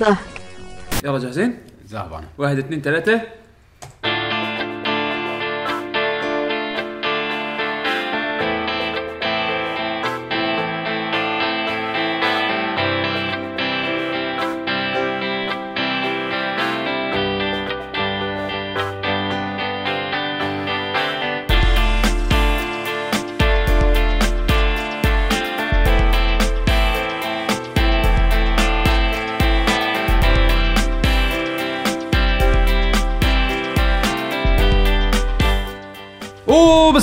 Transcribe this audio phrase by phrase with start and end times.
[0.00, 0.18] له.
[1.04, 1.58] يلا جاهزين؟
[1.88, 3.20] ذهب أنا واحد اثنين ثلاثة.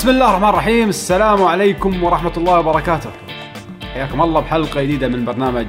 [0.04, 0.90] وبسم الله الرحمن الرحيم.
[0.90, 3.12] السلام عليكم ورحمة الله وبركاته.
[3.94, 5.68] حياكم الله بحلقة جديدة من برنامج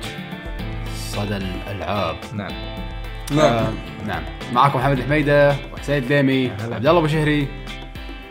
[0.96, 2.16] صدى الألعاب.
[2.32, 2.52] نعم.
[3.40, 3.68] آه
[4.06, 4.22] نعم.
[4.52, 7.48] معكم محمد الحميدة وحسين الديمي عبد الله أبو شهري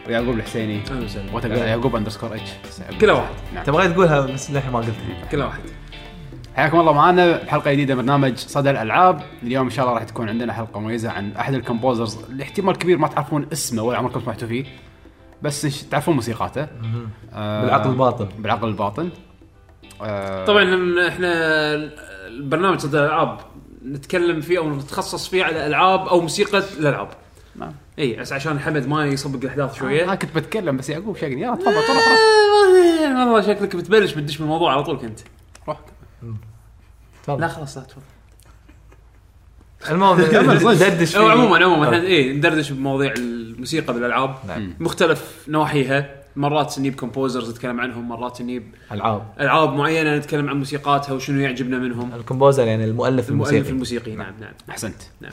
[0.08, 0.81] ويعقوب الحسيني.
[1.44, 2.52] يعقوب underscore H
[3.02, 3.33] كلا واحد.
[3.53, 3.63] نعم.
[3.63, 4.94] تبغى تقولها بس للحين ما قلتها
[5.31, 5.61] كلا واحد.
[6.56, 9.22] حياكم الله معنا بحلقة جديدة من برنامج صدى الألعاب.
[9.44, 12.78] اليوم إن شاء الله راح تكون عندنا حلقة مميزة عن أحد ال composers اللي احتمال
[12.78, 14.66] كبير ما تعرفون اسمه ولا عمركم سمعتوا فيه.
[15.44, 16.67] بس إيش- تعرفون موسيقاته؟
[17.33, 18.27] آه بالعقل الباطن.
[18.39, 19.09] بالعقل الباطن.
[20.02, 20.63] آه طبعا
[21.08, 21.30] إحنا
[22.27, 23.38] البرنامج صدى الألعاب
[23.85, 27.08] نتكلم فيه أو نتخصص فيه على ألعاب أو موسيقى الالعاب
[27.55, 27.72] نعم.
[28.00, 30.16] إي بس عشان حمد ما يسبق الأحداث أنا شوية.
[30.16, 31.97] كنت بتكلم بس يعقوب شاقني يلا تفضل تفضل
[33.05, 35.19] آه، والله شكلك بتبلش بتدش بالموضوع على طول كنت.
[35.67, 35.80] روح.
[37.23, 37.41] تفضل.
[37.41, 38.02] لا خلاص لا تفضل.
[39.89, 40.17] المهم
[40.73, 41.31] دردش أو فيه.
[41.31, 41.86] عموما عموما.
[41.86, 44.36] إحنا إيه ندردش بمواضيع الموسيقى بالألعاب.
[44.48, 44.73] نعم.
[44.80, 46.23] مختلف نواحيها.
[46.36, 49.34] مرات نجيب composers نتكلم عنهم مرات نجيب ألعاب.
[49.40, 52.14] ألعاب معينة نتكلم عن موسيقاتها وشنو يعجبنا منهم.
[52.14, 53.70] ال composer يعني المؤلف المؤلف الموسيقي.
[53.70, 54.53] الموسيقي نعم نعم.
[54.70, 54.95] أحسنت.
[55.22, 55.31] نعم.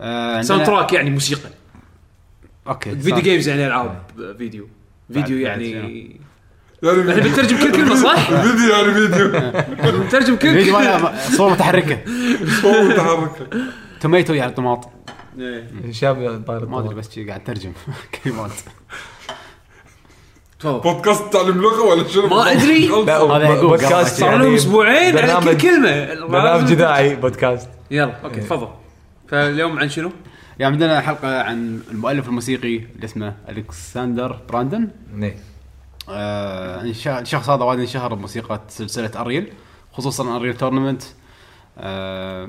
[0.00, 1.48] آه sound عندنا- track يعني موسيقى.
[2.68, 3.18] okay video.
[3.22, 4.02] games يعني ألعاب
[4.38, 4.68] فيديو.
[5.12, 6.20] فيديو بعد- يعني
[6.84, 9.28] إحنا يعني بنترجم كل كلمة صح؟ فيديو يعني فيديو.
[10.00, 11.18] بنترجم كل فيديو كلمة.
[11.36, 11.98] صوره متحركه
[12.62, 13.48] صوت متحرك
[14.00, 14.88] tomato يعني طماط.
[15.38, 15.92] إيه.
[15.92, 16.94] شاب طاير ما أدري.
[16.94, 17.72] بس قاعد ترجم.
[18.24, 18.50] كلمات.
[20.60, 22.86] تفضل بودكاست تعليم لغة ولا شنو؟ ما أدري.
[22.88, 27.68] لا هذا يعقوب بودكاست قاعد صار يعني لهم أسبوعين على كل كلمه برنامج اذاعي بودكاست.
[27.90, 28.68] يلا okay تفضل.
[29.28, 30.10] فاليوم عن شنو؟
[30.58, 34.88] يعني عندنا حلقة عن المؤلف الموسيقي اللي اسمه ألكسندر براندن.
[35.14, 35.32] نعم.
[36.08, 39.52] آه انشا- الشخص هذا وايد انشهر بموسيقى سلسلة Unreal
[39.92, 41.02] خصوصا Unreal Tournament
[41.78, 42.48] آه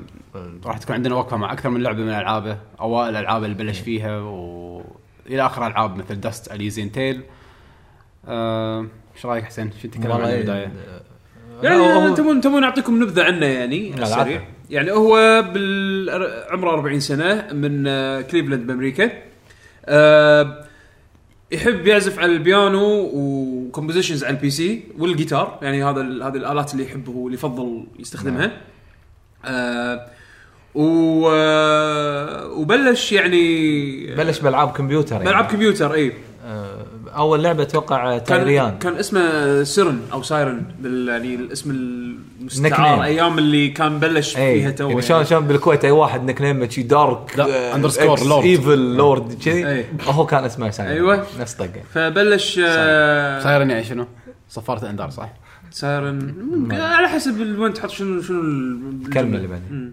[0.64, 4.18] راح تكون عندنا وقفة مع أكثر من لعبة من ألعابه أوائل الألعاب اللي بلش فيها
[4.20, 7.20] والى آخر ألعاب مثل Dust Elysian Tail
[8.28, 10.72] آه إيش رأيك حسين؟ شو تتكلم عن البداية؟
[11.62, 14.44] يعني هو- تبون تبون اعطيكم نبذة عنه يعني السريع.
[14.70, 16.10] يعني هو بال
[16.50, 19.10] عمره 40 سنة من آه، كليفلاند بأمريكا.
[19.86, 20.64] آه،
[21.52, 26.84] يحب يعزف على البيانو و compositions على ال PC والجيتار يعني هذا هذه الآلات اللي
[26.84, 28.50] يحبه واللي يفضل يستخدمها.
[29.44, 30.06] آه،
[30.74, 35.24] و آه، وبلش يعني بلش بألعاب كمبيوتر يعني.
[35.24, 36.12] بألعاب كمبيوتر إي
[36.46, 36.84] آه،
[37.16, 41.70] أول لعبة أتوقع كان Tyrian كان اسمه Siren أو Siren بال يعني الاسم
[42.40, 43.04] المستعار.
[43.04, 46.68] أيام اللي كان بلش إي فيها تو يعني شلون شلون بالكويت أي واحد name ه
[46.68, 47.30] شي dark
[47.74, 48.32] underscore lord.
[48.32, 49.84] evil lord كذي.
[50.06, 51.26] هو كان اسمه Siren أيوة.
[51.40, 54.06] نفس طقة فبلش آه، سايرن يعني شنو؟
[54.48, 55.28] صفارة انذار صح؟
[55.70, 59.92] سايرن على حسب وين تحط شنو شنو ال- الكلمة اللي بعدين.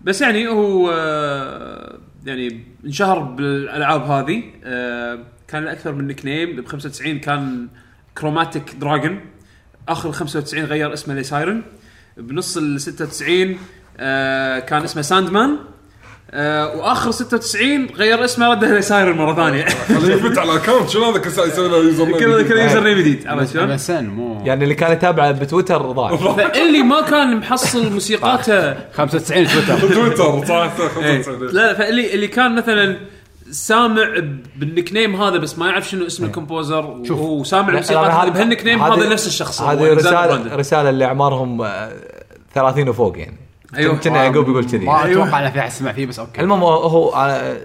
[0.00, 5.18] بس يعني هو آه، يعني انشهر بالألعاب هذه آه،
[5.48, 7.68] كان له أكثر من nickname ب 95 كان
[8.18, 9.20] Chromatic Dragon
[9.88, 11.62] آخر ال 95 غير اسمه ل Siren.
[12.16, 13.56] بنص ال 96
[13.98, 15.58] آه، كان اسمه Sandman
[16.34, 19.64] آه، وآخر 96 غير اسمه رده ل Siren مرة ثانية
[19.98, 22.48] خليه يفت على ال account شنو هذا كل يسوي له يوزر نيم كذا جديد.
[22.52, 26.82] كذا يوزر نيم جديد عرفت شلون؟ سن مو يعني اللي كان يتابعه بتويتر ضاع فاللي
[26.82, 31.22] ما كان محصل موسيقاته 95 تويتر تويتر صح إيه.
[31.22, 32.96] 95 لا اللي اللي كان مثلا
[33.50, 34.08] سامع
[34.56, 37.18] بال nickname هذا بس ما يعرف شنو اسم ال composer شوف.
[37.20, 40.56] وهو سامع لا، الموسيقى بهال nickname هذا نفس الشخص هذه رساله.
[40.56, 41.92] رسالة اللي أعمارهم آه،
[42.54, 43.36] 30 وفوق يعني
[43.76, 43.96] أيوه.
[43.96, 45.22] كنا يعقوب يقول كذي ما أيوه.
[45.24, 47.56] أتوقع ان في أحد سمع فيه بس okay المهم هو- آه،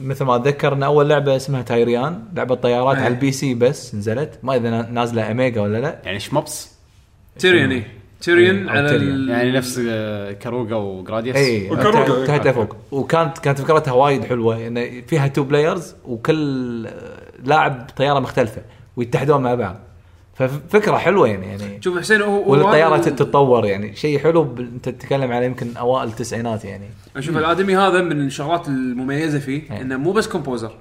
[0.00, 3.04] مثل ما أتذكر إن أول لعبة اسمها Tyrian لعبة طيارات أي.
[3.04, 6.72] على ال PC بس نزلت ما إذا نا- نازلة Amiga ولا لا يعني شمبس
[7.38, 7.86] Tyrian إيه.
[8.20, 8.96] Tyrian أو على.
[8.96, 12.40] ال- يعني نفس آه، Ikaruga و Gradius اي وكروكا، إيه.
[12.50, 16.88] لفوق وكانت كانت فكرتها وايد حلوة انه فيها two players وكل
[17.44, 18.62] لاعب طيارة مختلفة
[18.96, 19.76] ويتحدون مع بعض
[20.34, 25.32] ففكرة حلوة يعني يعني شوف حسين هو والطيارة تتطور يعني شيء حلو ب- انت تتكلم
[25.32, 26.86] على يمكن أوائل التسعينات يعني.
[27.16, 29.80] أشوف الآدمي هذا من الشغلات المميزة فيه إيه.
[29.80, 30.72] إنه مو بس composer.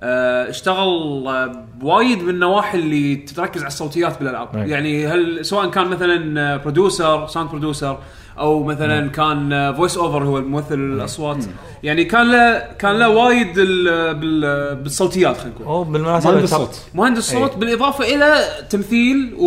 [0.00, 4.56] آه، اشتغل آه، بوايد من النواحي اللي تركز على الصوتيات بالألعاب.
[4.56, 4.70] أي.
[4.70, 7.98] يعني هل سواء كان مثلا producer sound producer
[8.38, 11.44] أو مثلا كان voice over هو الممثل الأصوات.
[11.82, 15.66] يعني كان له كان له وايد ال- بال- بالصوتيات خلينا نقول.
[15.66, 16.80] هو بالمناسبة مهندس صوت.
[16.94, 17.58] مهندس صوت أي.
[17.58, 18.34] بالإضافة إلى
[18.70, 19.46] تمثيل و...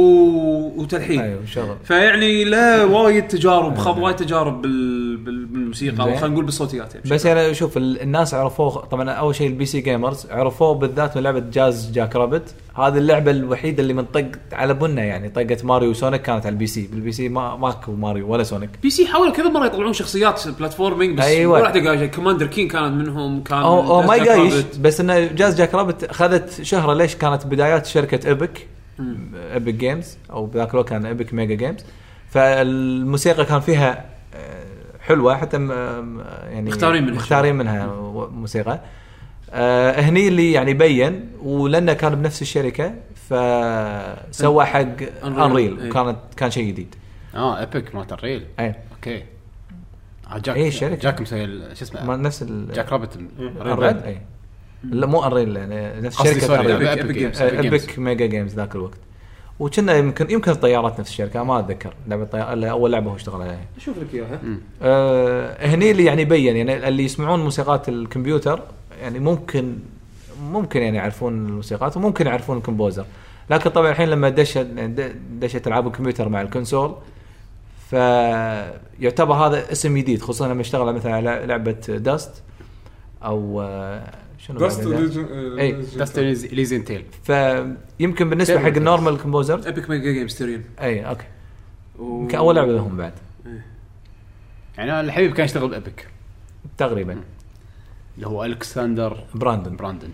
[0.82, 1.22] وتلحين.
[1.22, 5.18] أيوه شغل فيعني له وايد تجارب خذ وايد تجارب بال...
[5.18, 6.18] بال- بالموسيقى أو زين.
[6.18, 7.10] خلينا نقول بالصوتيات يعني.
[7.10, 11.24] بس يعني شوف ال- الناس عرفوه طبعا أول شيء ال PC gamers عرفوه بالذات من
[11.24, 12.54] لعبة Jazz Jackrabbit.
[12.76, 16.68] هذه اللعبة الوحيدة اللي من طق على بنا يعني طقت ماريو وسونيك كانت على ال
[16.68, 16.88] PC.
[16.92, 18.70] بال PC ما ماكو ماريو ولا سونيك.
[18.84, 21.62] PC حاولوا كذا مرة يطلعون شخصيات platforming بس أيوة.
[21.62, 21.80] واحدة
[22.24, 24.80] Commander Keen كانت منهم كان هو هو ما Jack يقايش Rabbit.
[24.80, 28.68] بس انه Jazz Jackrabbit اخذت شهرة ليش كانت بدايات شركة Epic
[29.54, 31.86] Epic Games أو بذاك الوقت كان Epic MegaGames
[32.30, 34.64] فالموسيقى كان فيها آه،
[35.02, 36.20] حلوة حتى م- م-
[36.50, 37.16] يعني مختارين منها.
[37.16, 37.86] مختارين منها
[38.32, 38.80] موسيقى.
[39.54, 42.94] آه هني اللي يعني بين ولأنه كان بنفس الشركة
[43.30, 44.86] فسوى حق
[45.24, 45.90] Unreal إيه.
[45.90, 46.96] وكانت كان شيء جديد.
[47.36, 49.18] آه Epic مالت Unreal اي okay.
[49.18, 49.24] آه،
[50.38, 50.96] Jack إيه، الشركة.
[50.96, 53.10] Jack مسوي ال- شو اسمه؟ ما نفس ال Jackrabbit
[53.62, 54.22] Unreal اي
[54.84, 57.60] لا مو Unreal يعني نفس شركه.
[57.60, 58.98] Epic MegaGames ذاك الوقت.
[59.60, 61.94] وكنا يمكن يمكن الطيارات نفس الشركة ما أتذكر.
[62.08, 64.40] لعبة طيار الا أول لعبة هو اشتغل عليها أشوف لك إياها.
[64.82, 68.62] آه هني اللي يعني بين يعني اللي يسمعون موسيقات الكمبيوتر
[69.02, 69.76] يعني ممكن
[70.44, 73.06] ممكن يعني يعرفون الموسيقات وممكن يعرفون ال composer.
[73.50, 76.96] لكن طبعا الحين لما دشت د- دشت ألعاب الكمبيوتر مع ال console
[77.92, 82.44] فيعتبر هذا اسم جديد خصوصا لما اشتغل مثلا على لعبة Dust
[83.24, 88.68] أو آه، شنو Dust؟ إيه، Dust Elysian Tail فيمكن بالنسبة حق.
[88.68, 91.26] ال normal composer Epic MegaGames Tyrian اي okay.
[92.00, 93.14] يمكن اول لعبة لهم بعد.
[94.78, 96.08] يعني أنا الحبيب كان يشتغل ب Epic.
[96.78, 97.22] تقريبا.
[98.16, 100.10] اللي هو ألكسندر براندون براندن.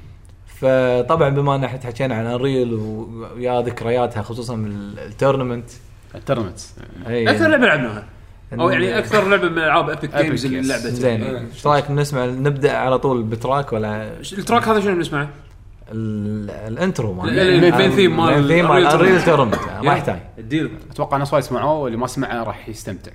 [0.47, 5.69] فطبعا بما إن إحنا حكينا عن Unreal ويا ذكرياتها خصوصا من ال- ال Tournament
[6.17, 6.59] ال Tournament
[7.07, 8.03] اي أكثر لعبة لعبناها
[8.53, 11.23] أو يعني أكثر لعبة من ألعاب Epic Epic, Games اللي زين.
[11.23, 11.39] إيه.
[11.53, 15.29] إيش رأيك نسمع نبدأ على طول ب track ولا ال track هذا شنو بنسمعه؟
[15.91, 18.33] ال- ال intro مال ال main theme مال
[18.91, 19.25] Tournament.
[19.25, 20.19] Tournament ما يحتاج.
[20.91, 23.11] أتوقع ناس وايد سمعوه واللي ما سمعه راح يستمتع.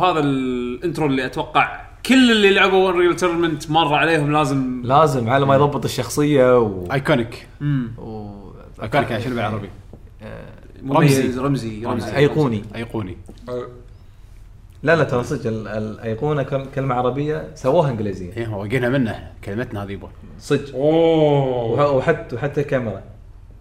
[0.00, 5.46] وهذا ال intro اللي أتوقع كل اللي لعبوا Unreal Tournament مر عليهم لازم لازم على
[5.46, 7.92] ما يضبط الشخصية و, iconic مم.
[7.98, 8.30] و...
[8.82, 9.70] iconic يعني شنو بالعربي؟
[10.82, 11.84] مميز رمزي.
[11.86, 12.62] رمزي أيقوني.
[12.74, 13.16] أيقوني.
[13.48, 13.66] آه،
[14.82, 18.32] لا لا ترى صدق ال- الأيقونة كل- كلمة عربية سووها إنجليزية.
[18.36, 19.98] إيه هو وقينا منه كلمتنا هذه
[20.38, 20.74] صدق.
[20.74, 21.64] أوه.
[21.72, 23.02] وح- وحتى وحتى كاميرا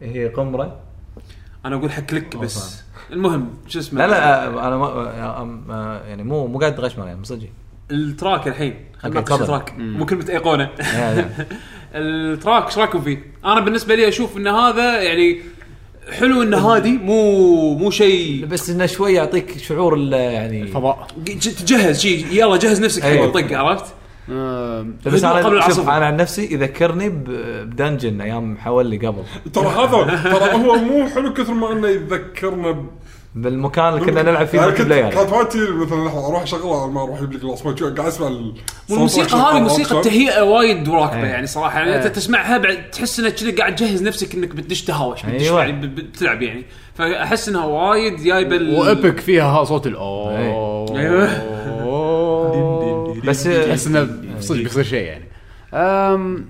[0.01, 0.75] هي قمرة.
[1.65, 2.84] أنا أقول حق كليك بس.
[3.11, 7.07] المهم شو اسمه لا لا آه، أنا ما آه، آه، يعني مو مو قاعد غشمر
[7.07, 7.47] يعني صدق
[7.91, 9.41] ال track الحين خلينا نناقش.
[9.41, 10.69] ال track مو كلمه ايقونه.
[11.95, 15.39] ال track إيش رأيكم فيه؟ أنا بالنسبة لي أشوف إن هذا يعني
[16.11, 21.39] حلو انه هادي مو مو شيء بس إنه شوي يعطيك شعور ال- يعني فضاء ج-
[21.39, 23.25] تجهز شيء يلا جهز نفسك حق أيوة.
[23.25, 23.85] الطق عرفت؟
[24.31, 25.98] آه، بس أنا قبل العاصفة.
[25.98, 31.33] أنا عن نفسي يذكرني ب dungeon أيام حولي قبل ترى هذا ترى هو مو حلو
[31.33, 32.86] كثر ما إنه يذكرنا ب-
[33.36, 36.88] بالمكان اللي كنا نلعب فيه يعني ملتي كنت بلاير كانت كثير مثلا لحظة أروح أشغلها
[36.88, 38.53] ما أروح يجيب لك الاصوات شو قاعد أسمع ال-
[38.89, 39.95] والموسيقى soundtrack هذه موسيقى.
[39.98, 41.25] التهيئه وايد راكبه إيه.
[41.29, 41.98] يعني صراحة يعني إيه.
[41.98, 45.59] أنت تسمعها بعد تحس إنك كذا قاعد تجهز نفسك إنك بتدش تهاوش بتدش أيوة.
[45.62, 50.29] يعني بتلعب يعني فأحس إنها وايد جايبة وإبك فيها ها صوت الاو
[50.98, 51.29] أيوة.
[53.29, 54.07] بس تحس إنه
[54.39, 55.25] صدق بيصير شيء يعني.
[55.74, 56.45] أم،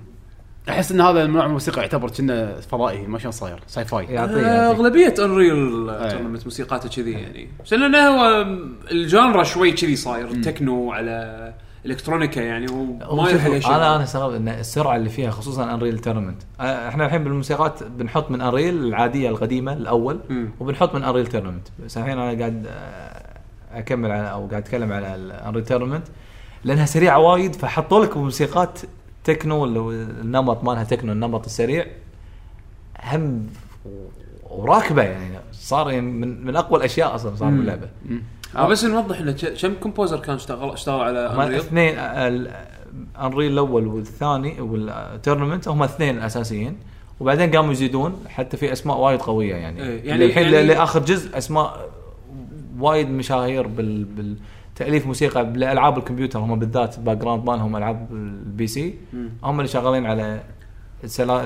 [0.68, 3.60] أحس إن هذا النوع من الموسيقى يعتبر كأنه فضائي ما شلون صاير.
[3.66, 4.76] sci-fi يعطي آه، يعطي.
[4.80, 5.86] أغلبية Unreal.
[6.10, 7.48] Tournament موسيقاته كذي يعني.
[7.64, 8.46] بس لأنه هو
[8.90, 11.52] ال genre شوي كذي صاير تكنو على
[11.86, 12.66] electronica يعني
[13.08, 13.72] وما يلحق.
[13.72, 18.40] أنا أنا استغرب إن السرعة اللي فيها خصوصا Unreal Tournament إحنا الحين بالموسيقات بنحط من
[18.40, 20.20] Unreal العادية القديمة الأول.
[20.60, 23.30] وبنحط من Unreal Tournament بس الحين أنا قاعد آه،
[23.78, 26.04] أكمل على أو قاعد أتكلم على ال Unreal Tournament
[26.64, 28.78] لأنها سريعة وايد فحطوا لك موسيقات
[29.24, 31.86] تكنو اللي هو النمط مالها تكنو النمط السريع.
[33.12, 33.46] هم
[34.50, 37.50] وراكبة يعني صار يعني من من أقوى الأشياء أصلا صار.
[37.50, 37.88] باللعبة.
[38.56, 41.94] آه بس نوضح انه كم composer كان اشتغل اشتغل على هم Unreal اثنين
[43.22, 46.76] Unreal الأول والثاني وال Tournament هم اثنين الاساسيين
[47.20, 49.82] وبعدين قاموا يزيدون حتى في أسماء وايد قوية يعني.
[49.82, 51.88] إيه، يعني, يعني- الحين يعني- لآخر جزء أسماء
[52.78, 54.36] وايد مشاهير بال
[54.80, 58.94] بالتاليف موسيقى بالالعاب الكمبيوتر هم بالذات الباك جراوند مالهم ألعاب البي سي.
[59.44, 60.40] هم اللي شغالين على
[61.04, 61.42] السلا...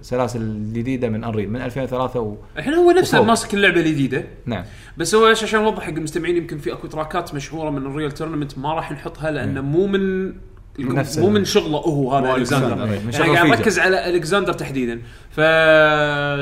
[0.00, 2.36] السلاسل الجديدة من انريل من 2003 و...
[2.56, 3.22] الحين هو نفسه.
[3.22, 4.64] ماسك اللعبة الجديدة نعم
[4.96, 8.58] بس هو إيش عشان نوضح حق المستمعين يمكن في أكو تراكات مشهورة من الريال تورنمنت
[8.58, 10.32] ما راح نحطها لأنه مو من
[10.78, 13.56] نفس مو من شغله هو هذا الكساندر ألكسندر، من يعني قاعد فيجا.
[13.56, 15.36] نركز على الكساندر تحديدا ف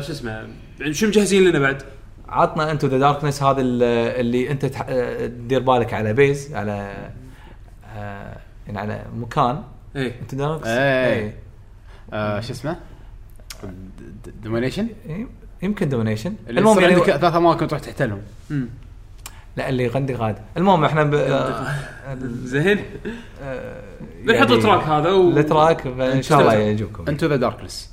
[0.05, 0.49] شو اسمه
[0.91, 1.83] شو مجهزين لنا بعد؟
[2.31, 3.83] عطنا انتو ذا داركنس هذا ال-
[4.21, 4.67] اللي أنت.
[5.27, 7.09] تدير بالك على بيز على
[7.97, 9.63] آه، يعني على مكان.
[9.97, 10.21] إيه.
[10.23, 10.67] انت داركنس.
[12.13, 12.77] آه، شو اسمه؟
[14.43, 15.27] دومينيشن إيه،
[15.63, 15.89] يمكن
[16.49, 18.23] اللي المهم يعني عندك ثلاث أماكن تروح تحتلهم.
[19.57, 21.15] لا اللي غندي غاد المهم إحنا ب...
[21.15, 21.67] آه،
[22.45, 22.85] زين.
[23.43, 23.83] آه،
[24.25, 25.31] بنحط يعني التراك هذا و...
[25.31, 27.05] التراك ان شاء الله يعجبكم.
[27.09, 27.91] انتو ذا داركنس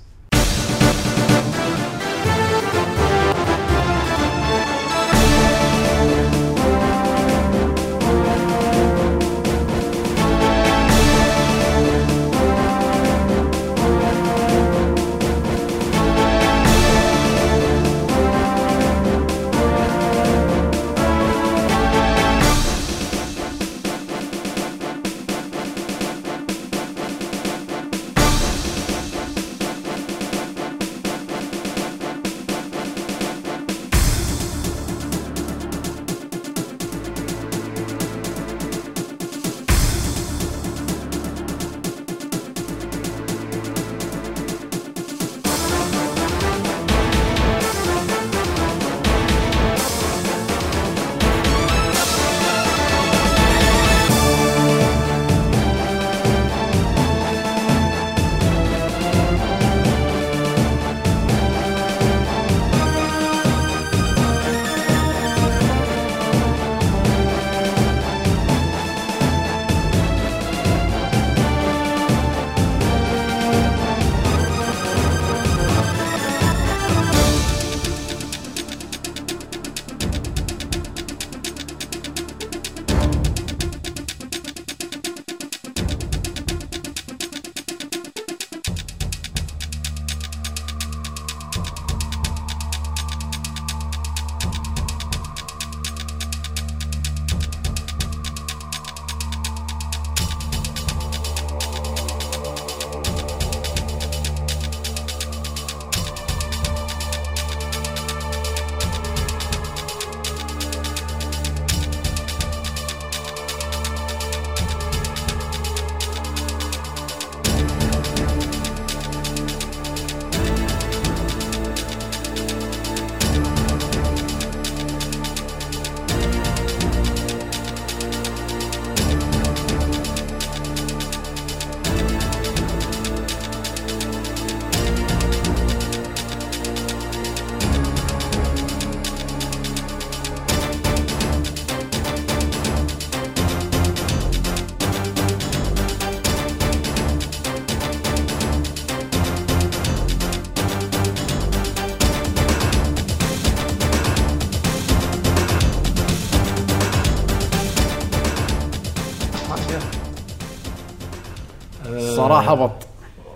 [162.28, 162.88] الصراحه بط.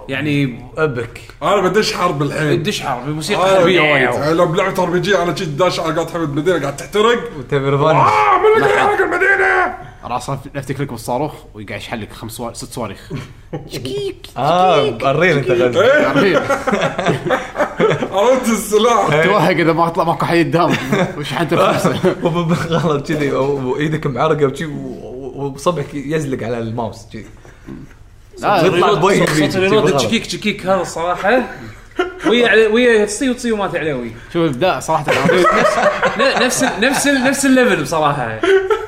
[0.09, 1.21] يعني أبك.
[1.43, 2.63] أنا بدش حرب الحين.
[2.63, 3.93] دش حرب الموسيقى آه، حربية وايد.
[4.03, 7.19] يعني لو بلعبة ار بي جي أنا شي داش على قاعد تحمد المدينة قاعد تحترق.
[7.39, 12.31] وتبي ريفنج آه من اللي حرق المدينة؟ راسا نفتك لك بالصاروخ ويقعد يشحن لك خمس
[12.31, 13.11] صوار- ست صواريخ.
[14.37, 16.37] آه الرين أنت إيه.
[18.17, 19.23] عرفت السلاح.
[19.23, 20.71] توهق إذا ما طلع ماكو حد قدام
[21.17, 22.15] وشحنت الخمسه
[22.77, 27.25] غلط كذي وإيدك معرقة وشي و- و- وصبعك يزلق على الماوس كذي.
[28.39, 29.97] لا يطلع بوي صوت الريلود.
[29.97, 31.43] تشكيك تشكيك هذا الصراحه
[32.27, 35.05] ويا علي- ويا تصي وتصي وما تعلوي شوف الأبداع صراحة.
[36.45, 38.39] نفس نفس نفس الليفل بصراحة.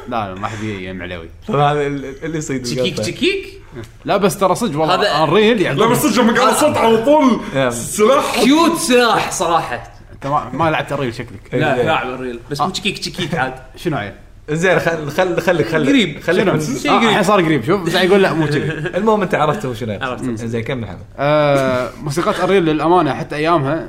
[0.09, 2.97] لا لا ما حد يجي عليوي طبعا ال- اللي يصيد تشكيك.
[2.97, 3.61] تشكيك؟
[4.05, 7.05] لا بس ترى صدق والله هذا- انريل لا يعني بس صدق لما قاعد صوت على
[7.05, 7.39] طول.
[7.55, 7.67] يا.
[7.67, 9.83] السلاح كيوت سلاح صراحة.
[10.13, 11.41] انت ما, ما لعبت انريل شكلك.
[11.53, 11.83] لا إيه.
[11.83, 12.39] لاعب الريل.
[12.51, 13.53] بس مو تشكيك تشكيك عاد.
[13.75, 14.13] شنو عيل؟
[14.49, 15.89] زين خل خل خليك خليك.
[15.89, 16.19] قريب.
[16.21, 17.09] خليك شنو؟ من- شيء آه، قريب.
[17.09, 17.63] الحين صار قريب.
[17.63, 18.63] شوف بس يقول لا مو كذي
[18.97, 20.23] المهم انت عرفت هو شنو عرفت.
[20.25, 23.87] زين كمل حمد آه، موسيقات Unreal للأمانة حتى أيامها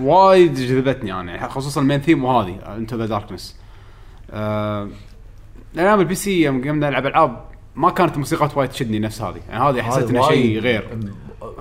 [0.00, 3.56] وايد جذبتني أنا يعني خصوصا ال main theme وهذه Into the Darkness
[5.78, 7.44] أيام ال PC يوم قمنا نلعب ألعاب
[7.76, 9.40] ما كانت الموسيقات وايد تشدني نفس هذه.
[9.50, 10.88] يعني هذه حسيت انها شيء غير.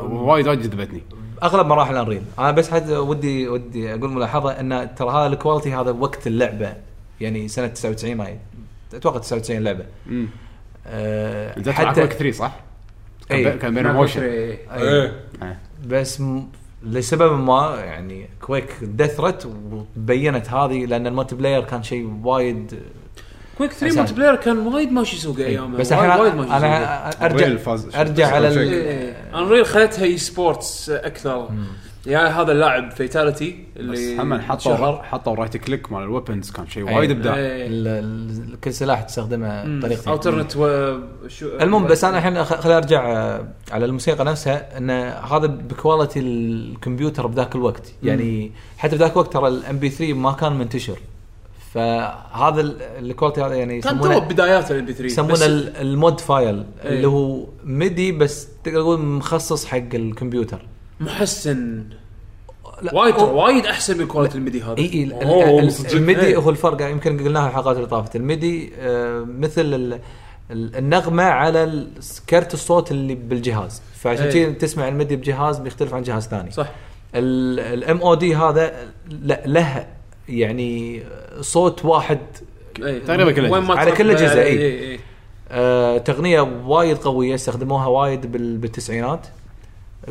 [0.02, 1.02] وايد وايد جذبتني.
[1.44, 5.74] أغلب مراحل Unreal أنا بس حد ودي ودي أقول ملاحظة إن ترى هذا ال quality
[5.74, 6.74] هذا وقت اللعبة.
[7.24, 8.38] يعني سنة 99 ما
[8.94, 9.86] أتوقع 99 لعبة.
[10.08, 10.28] امم
[10.88, 12.56] أه على كويك 3 صح؟
[13.30, 13.52] كان أي.
[13.52, 15.14] بي- كان بينهم موشن إيه.
[15.88, 16.44] بس م...
[16.84, 22.80] لسبب ما يعني كويك دثرت وبينت هذه لأن المالتي بلاير كان شيء وايد
[23.58, 24.00] كويك 3 أساساً.
[24.02, 27.48] مالتي بلاير كان وايد ماشي سوقه ايامها بس الحين وايد ماشي أنا ارجع
[28.02, 28.48] أرجع على.
[29.36, 31.50] انريل خلتها اي سبورتس أكثر.
[32.08, 35.02] يعني هذا اللاعب فيتاليتي بس اللي هم حطوا.
[35.04, 36.96] حطوا رايت كليك مال ال weapons كان شيء أي.
[36.96, 37.36] وايد إبداع.
[37.38, 38.02] إيه.
[38.64, 40.94] كل سلاح تستخدمه بطريقتين alternate و
[41.28, 44.90] شو المهم بس أنا الحين خ- خليني أرجع آه، على الموسيقى نفسها إن
[45.32, 47.94] هذا ب quality الكمبيوتر بذاك الوقت.
[48.04, 50.98] يعني حتى بذاك الوقت ترى ال MP 3 ما كان منتشر.
[51.74, 55.88] فهذا ال- ال quality هذا يعني كان تو بدايات ال MP 3 يسمونه ال- ال
[55.88, 56.90] MOD file إيه.
[56.90, 60.66] اللي هو MIDI بس تقدر تقول مخصص حق الكمبيوتر.
[61.04, 61.84] محسن
[62.82, 65.94] لا، وايد أو- وايد أحسن من quality ال MIDI هذا إي إي ال- ال-.
[65.94, 66.38] ال MIDI إيه.
[66.38, 70.00] هو الفرق يمكن قلناها الحلقات اللي طافت ال MIDI آه، مثل ال-
[70.52, 71.90] ال- النغمة على ال-
[72.30, 74.46] كرت الصوت اللي بالجهاز فعشان إيه.
[74.46, 76.68] كذا تسمع ال MIDI بجهاز بيختلف عن جهاز ثاني صح
[77.16, 78.74] ال MOD هذا
[79.22, 79.88] لا له
[80.30, 81.04] يعني
[81.42, 82.20] صوت واحد
[82.84, 83.00] إيه.
[83.00, 84.80] تقريبا كل وين ما على تروح- كل الأجهزة، إيه، إيه.
[84.80, 85.00] إيه.
[85.52, 89.28] آه تقنية وايد قوية استخدموها وايد بال- بالتسعينات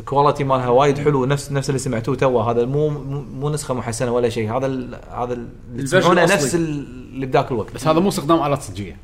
[0.05, 4.11] quality مالها وايد حلو نفس نفس اللي سمعتوه تو هذا مو مو مو نسخة محسنة
[4.11, 4.57] ولا شيء.
[4.57, 5.39] هذا ال هذا
[5.77, 6.35] تسمعونه الأصلي.
[6.35, 7.73] نفس ال- اللي بذاك الوقت.
[7.75, 8.97] بس هذا مو استخدام آلات صجيه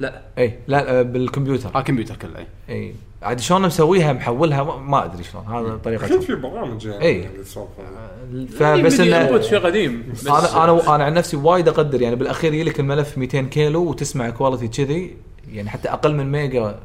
[0.00, 0.22] لا.
[0.38, 1.70] اي لا آه، بالكمبيوتر.
[1.74, 5.44] ها كمبيوتر كله اي اي عاد شلون مسويها محولها ما- أدري شلون.
[5.46, 7.24] هذا أكيد طريقته في برامج يعني إيه.
[7.26, 8.46] عنها.
[8.46, 10.04] فبس انه انه شيء قديم.
[10.12, 12.02] بس أنا أنا أنا عن نفسي وايد أقدر.
[12.02, 15.14] يعني بالأخير يجي لك الملف 200 كيلو وتسمع quality كذي.
[15.52, 16.78] يعني حتى أقل من ميجا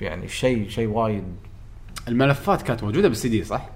[0.00, 1.24] يعني شيء شيء وايد
[2.08, 3.68] الملفات كانت موجودة بالسي دي صح؟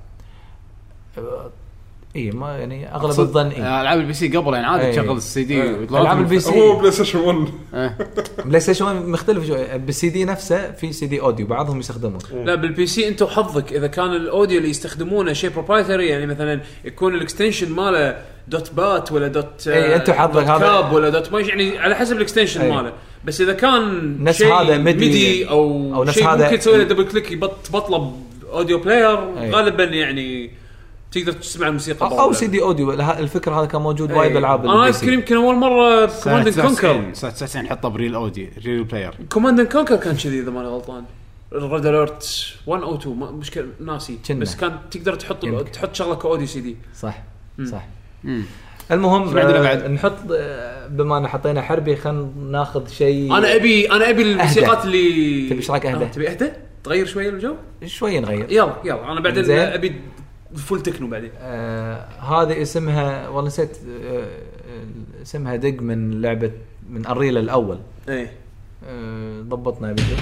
[2.16, 4.92] اي ما يعني أغلب الظن اي آه، العاب ال PC قبل يعني عادي إيه.
[4.92, 5.78] تشغل السي دي إيه.
[5.78, 6.60] ويطلع ألعاب لك ال PC.
[6.60, 7.96] هو بلاي ستيشن 1 إيه.
[8.44, 13.22] PlayStation مختلف شوي بالسي دي نفسه في CD audio بعضهم يستخدمون لا بال PC انت
[13.22, 18.22] وحظك إذا كان ال audio اللي يستخدمونه شيء proprietary يعني مثلا يكون ال extension ماله
[18.48, 21.94] dot bat ولا dot E، أنت وحظك dot هذا- cab ولا dot mash يعني على
[21.94, 22.70] حسب ال extension إي.
[22.72, 22.92] ماله
[23.26, 26.78] بس إذا كان نفس شيء هذا MIDI- MIDI أو, أو نفس شيء هذا- ممكن تسوي
[26.78, 28.12] له double click يبط بطلب
[28.52, 29.50] audio player إي.
[29.50, 30.50] غالبا يعني
[31.12, 35.12] تقدر تسمع الموسيقى أو, أو CD audio الفكرة هذا كان موجود وايد بالالعاب أنا اذكر
[35.12, 39.60] يمكن أول مرة Command 99 Conquer سنة 99 حطه ب Real Audio Real Player Command
[39.60, 41.04] Conquer كان كذي إذا ماني غلطان.
[41.52, 44.18] Red Alert 1 أو 2 ما- مشكلة ناسي.
[44.30, 45.46] بس كان تقدر تحط.
[45.72, 46.76] تحط شغلة ك audio CD.
[47.00, 47.22] صح
[47.70, 47.86] صح.
[48.24, 48.42] مم.
[48.90, 53.92] المهم عندنا آه، بعد؟ نحط آه، بما ان حطينا حربي خلينا ناخذ شيء أنا أبي
[53.92, 56.50] أنا أبي الموسيقات اللي تبي إيش رأيك أهدى؟ آه، تبي اهدى؟
[56.84, 59.50] تغير شوية الجو؟ شوي نغير يلا يلا أنا بعدين.
[59.50, 59.94] أبي
[60.56, 64.26] فول تكنو بعدين آه هذه اسمها والله نسيت آه
[65.22, 66.50] اسمها دق من لعبة
[66.90, 68.32] من الريل الأول إيه
[68.88, 70.16] آه ضبطنا فيديو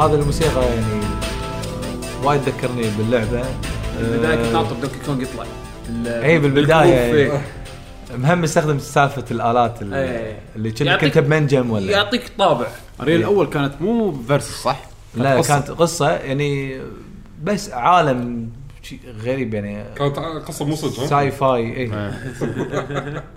[0.00, 1.04] فهذا الموسيقى يعني
[2.24, 3.44] وايد ذكرني باللعبة
[4.00, 5.44] البداية كنت آه، ناطر Donkey Kong يطلع
[6.06, 7.40] اي بالبداية يعني.
[8.18, 10.38] مهم استخدم سالفة الآلات ال- إيه.
[10.56, 12.66] اللي يعطيك- انت بمنجم ولا يعطيك طابع
[13.00, 14.80] Unreal الأول كانت مو versus صح؟
[15.14, 15.48] لا قصة.
[15.54, 16.80] كانت قصة يعني
[17.42, 18.50] بس عالم
[19.24, 22.12] غريب يعني كانت قصة مو صدق؟ sci-fi اي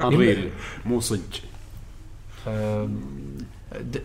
[0.01, 0.49] Unreal
[0.86, 1.19] مو صج
[2.47, 2.89] د-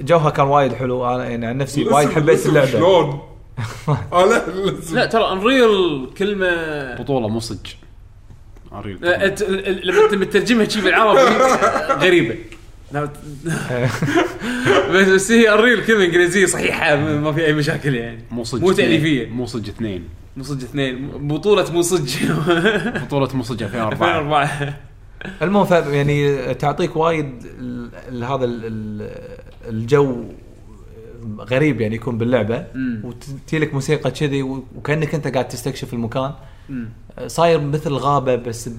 [0.00, 1.14] جوها كان وايد حلو.
[1.14, 2.70] أنا يعني عن نفسي وايد حبيت اللعبة.
[2.70, 3.20] شلون؟
[4.12, 4.42] لا.
[4.92, 7.56] لا ترى انريل كلمه بطولة مو صج
[8.72, 8.96] انريل
[9.84, 11.20] لما انت مترجمها شي بالعربي
[12.06, 12.34] غريبة.
[14.92, 18.24] بس بس هي انريل كلمة إنجليزية صحيحة ما في أي مشاكل يعني.
[18.30, 18.86] مو صج مو اثنين.
[18.86, 19.26] تأليفية.
[19.26, 20.04] مو صج اثنين.
[20.36, 21.08] مو صج اثنين.
[21.28, 22.16] بطولة مو صج
[23.04, 24.74] بطولة مو صج 2004 2004
[25.42, 27.42] المهم يعني تعطيك وايد
[28.12, 28.44] هذا
[29.68, 30.24] الجو
[31.40, 32.66] غريب يعني يكون باللعبة.
[33.04, 36.32] وتجي لك موسيقى كذي وكأنك أنت قاعد تستكشف المكان.
[36.68, 36.88] مم.
[37.26, 38.70] صاير مثل غابة بس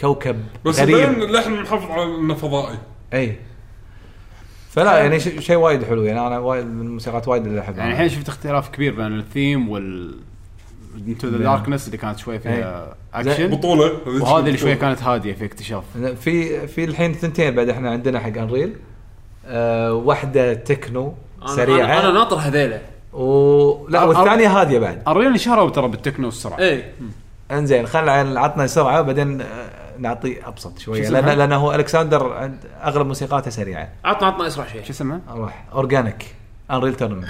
[0.00, 0.96] كوكب بس غريب.
[0.96, 2.78] بعدين اللحن محافظ على انه فضائي
[3.14, 3.38] أي.
[4.70, 7.78] فلا يعني شيء وايد حلو يعني أنا وايد من الموسيقات وايد اللي أحبها.
[7.78, 10.14] يعني الحين شفت اختلاف كبير بين الثيم وال
[11.08, 13.98] Into the Darkness اللي كانت شوي فيها اكشن بطولة.
[14.06, 15.84] وهذه اللي شوي كانت هادية في اكتشاف.
[16.20, 18.76] في في الحين ثنتين بعد إحنا عندنا حق Unreal
[19.48, 21.86] أه واحدة تكنو أنا- سريعة.
[21.86, 22.80] أنا أنا ناطر هذيله
[23.12, 23.88] و...
[23.88, 25.02] لا أر- والثانية هاديه بعد.
[25.08, 26.92] Unreal انشهروا ترى بالتكنو والسرعه إيه.
[27.50, 29.46] إنزين خلينا عطنا سرعة بعدين آه،
[29.98, 31.06] نعطي أبسط شوية.
[31.06, 33.88] شو لأن؟ لأنه هو ألكسندر عند أغلب موسيقاته سريعة.
[34.04, 34.82] عطنا عطنا إسرع شيء.
[34.84, 36.34] شو اسمها؟ روح Organic.
[36.70, 37.28] انريل تورنمنت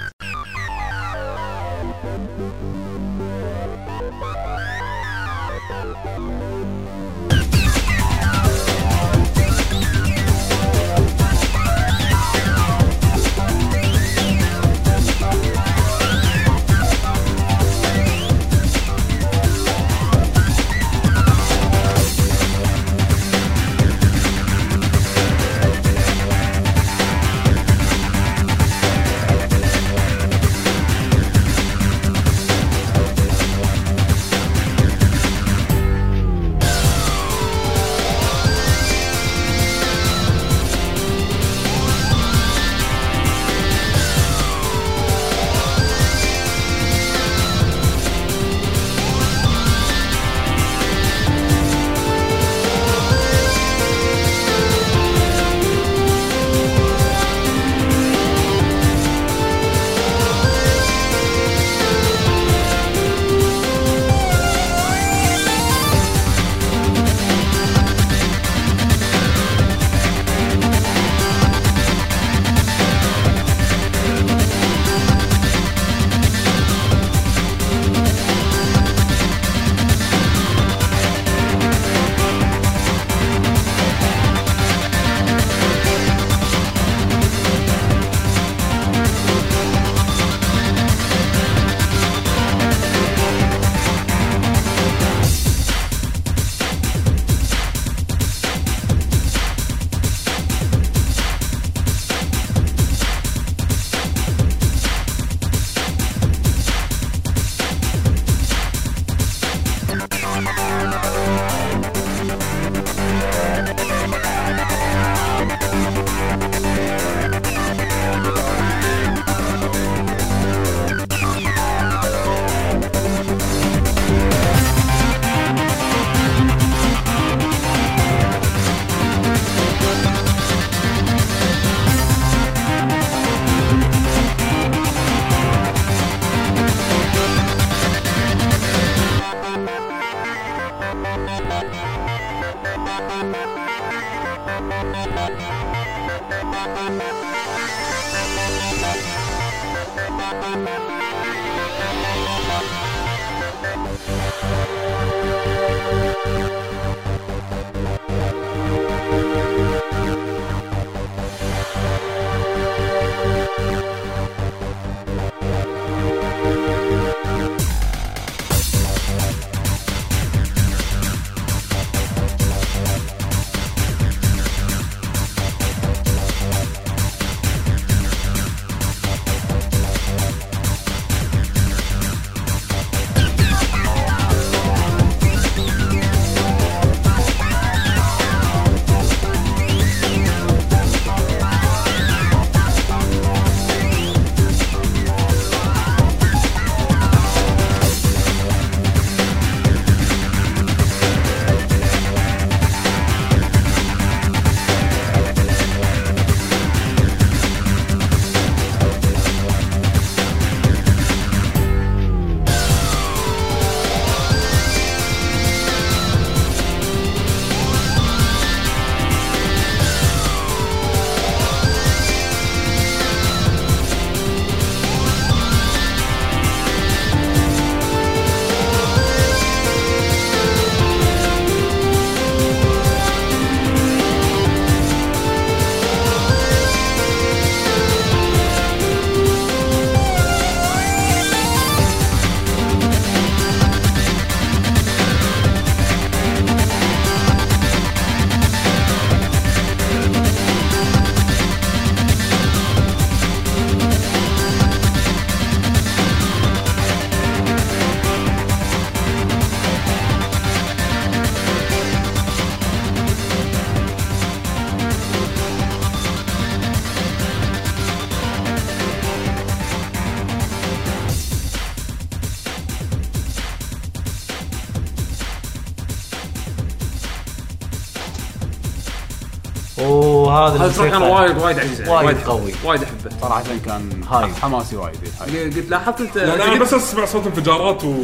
[280.49, 282.51] وهذا هذا track أنا وايد وايد عزيز عليه، وايد قوي.
[282.63, 284.33] وايد أحبه صراحة كان high.
[284.41, 285.45] حماسي وايد ال high.
[285.45, 288.03] قلت لاحظت انت يعني أنا بس أسمع صوت انفجارات و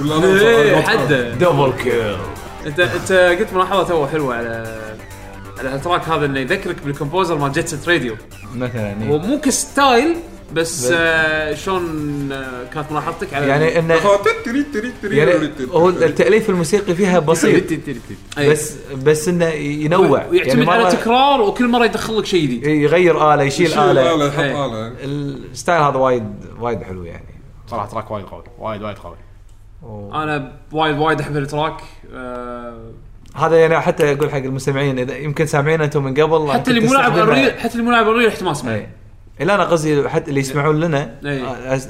[0.00, 2.16] ولا إيه حده double kill
[2.66, 4.80] انت أنت قلت ملاحظة تو حلوة على
[5.58, 8.16] على ال track هذا إنه يذكرك بال composer مال Jet Set Radio
[8.54, 9.18] مثلا إيه.
[9.18, 10.16] مو ك style
[10.54, 13.94] بس آه شلون آه كانت ملاحظتك على يعني انه
[15.04, 17.64] يعني هو التأليف الموسيقي فيها بسيط.
[18.38, 18.50] أي.
[18.50, 20.26] بس بس إنه ينوع.
[20.26, 22.66] ويعتمد يعني على مرة تكرار وكل مرة يدخل لك شيء جديد.
[22.66, 24.14] يغير آلة يشيل آلة.
[24.14, 24.66] آلة يحط إيه.
[24.66, 24.92] آلة.
[25.04, 26.24] ال style هذا وايد
[26.60, 27.34] وايد حلو يعني.
[27.66, 28.44] صراحة track وايد قوي.
[28.58, 29.16] وايد وايد قوي.
[30.12, 31.76] أنا وايد وايد أحب ال track
[32.14, 32.90] آه
[33.36, 36.94] هذا يعني حتى أقول حق المستمعين إذا يمكن سامعين أنتم من قبل حتى اللي مو
[36.94, 38.88] لاعب Unreal حتى اللي مو لاعب Unreal احتمال اسمه إي.
[39.40, 41.14] لا أنا قصدي حتى اللي يسمعون لنا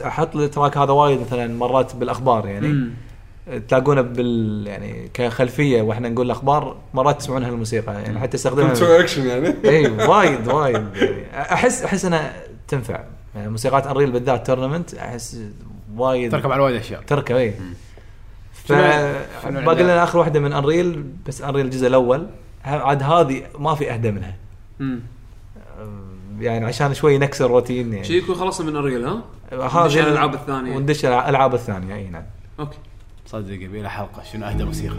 [0.07, 2.69] أحط ال track هذا وايد مثلا مرات بالأخبار يعني.
[2.69, 2.91] مم.
[3.69, 9.27] تلاقونه بال يعني كخلفية وإحنا نقول الأخبار مرات تسمعون هالموسيقى يعني حتى تسوي استخدمها اكشن
[9.27, 9.49] يعني.
[9.71, 11.25] إي وايد وايد يعني.
[11.35, 12.33] احس أحس أنها
[12.69, 13.05] تنفع.
[13.35, 15.41] يعني موسيقات Unreal بالذات Tournament أحس
[15.97, 17.03] وايد تركب على وايد أشياء.
[17.03, 17.55] تركب إي.
[18.53, 22.27] ف باقي؟ لنا آخر واحدة من Unreal بس Unreal الجزء الأول.
[22.65, 24.35] عاد هذه ما في أهدى منها.
[24.81, 25.01] مم.
[26.41, 30.09] يعني عشان شوي نكسر روتين يعني شي يكون خلصنا من Unreal ها؟ هذه ندش على
[30.09, 30.77] الألعاب الثانية.
[30.77, 32.25] وندش الألعاب الثانية إي نعم
[32.61, 32.79] أوكي
[33.27, 34.97] صدق يبي له حلقة شنو أهدى موسيقى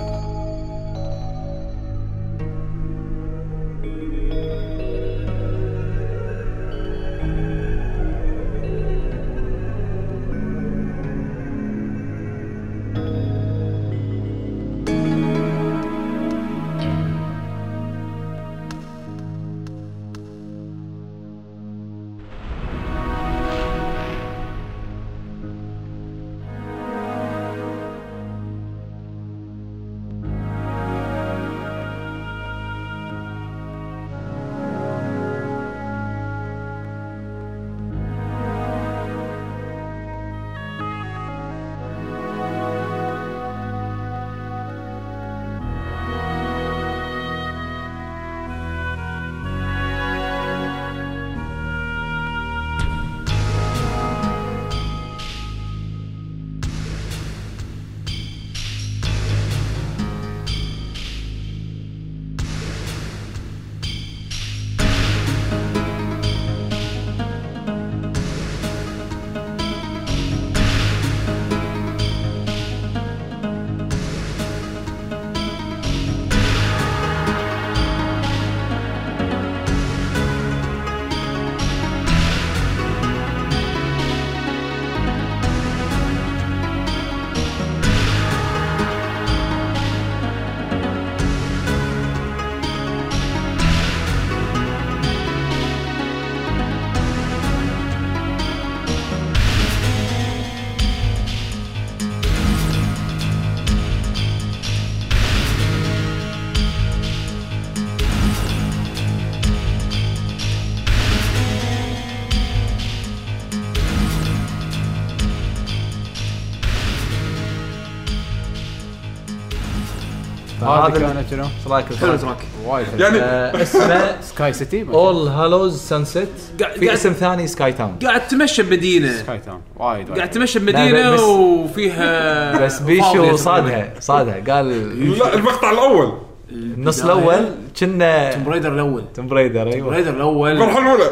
[120.82, 123.00] فهذا كانت شنو؟ إيش رايك حلو؟ تراك وايد حلو.
[123.00, 126.28] يعني آه، اسمه سكاي سيتي اول هالوز سانست
[126.62, 129.12] قاعد- في قاعد- اسم ثاني سكاي تاون قاعد تمشى بمدينة.
[129.18, 133.36] سكاي تاون وايد قاعد تمشى لا، بمدينة وفيها بس فاضية بيشو.
[133.36, 134.56] صادها صادها.
[134.56, 134.70] قال
[135.18, 136.14] لا المقطع الأول.
[136.52, 137.46] النص الأول
[137.80, 139.04] كنا توم رايدر الأول.
[139.16, 140.52] توم بريدر توم أيوه رايدر الأول.
[140.52, 141.10] المرحله الاولى.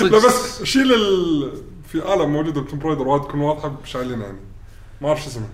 [0.00, 1.50] لا بس شيل ال...
[1.88, 4.38] في آلة موجودة بتوم برايدر وايد تكون واضحة شايلينها يعني.
[5.00, 5.48] ما أعرف شو اسمها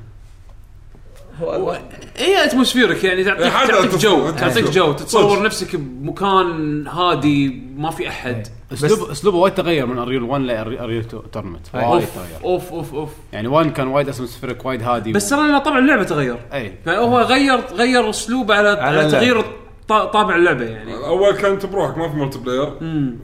[2.16, 4.92] هي atmospheric يعني تعطيك إيه، تعطيك جو تعطيك جو.
[4.92, 5.42] تتصور.
[5.42, 8.46] نفسك بمكان هادي ما في أحد.
[8.72, 12.44] اسلوب أسلوبه وايد تغير من Unreal 1 ل Unreal Tournament وايد تغير.
[12.44, 13.10] أوف أوف أوف.
[13.32, 15.12] يعني 1 كان وايد atmospheric وايد هادي.
[15.12, 16.36] بس ترى طبعا اللعبة تغير.
[16.52, 19.10] اي فهو غير غير اسلوبه على, على.
[19.10, 19.40] تغيير
[19.88, 20.94] ط- طابع اللعبة يعني.
[20.94, 22.72] الأول كان انت بروحك ما في multiplayer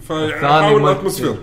[0.09, 1.35] فيعني حاول multi-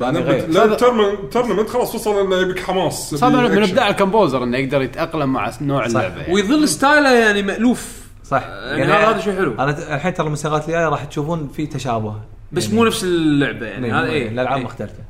[0.00, 0.48] غير.
[0.48, 3.62] لا ال Tournament خلاص وصل إنه يبيك حماس يبي من.
[3.62, 6.34] ابداع ال composer إنه يقدر يتأقلم مع نوع اللعبة يعني.
[6.34, 7.98] ويظل style ه يعني مألوف.
[8.24, 8.42] صح.
[8.42, 9.54] يعني هذا هذا شيء حلو.
[9.58, 12.14] أنا الحين ترى الموسيقات الجاية راح تشوفون في تشابه.
[12.52, 13.92] بس يعني مو نفس اللعبة يعني.
[13.92, 14.28] هذا إيه.
[14.28, 14.64] الألعاب إيه.
[14.64, 15.08] مختلفة.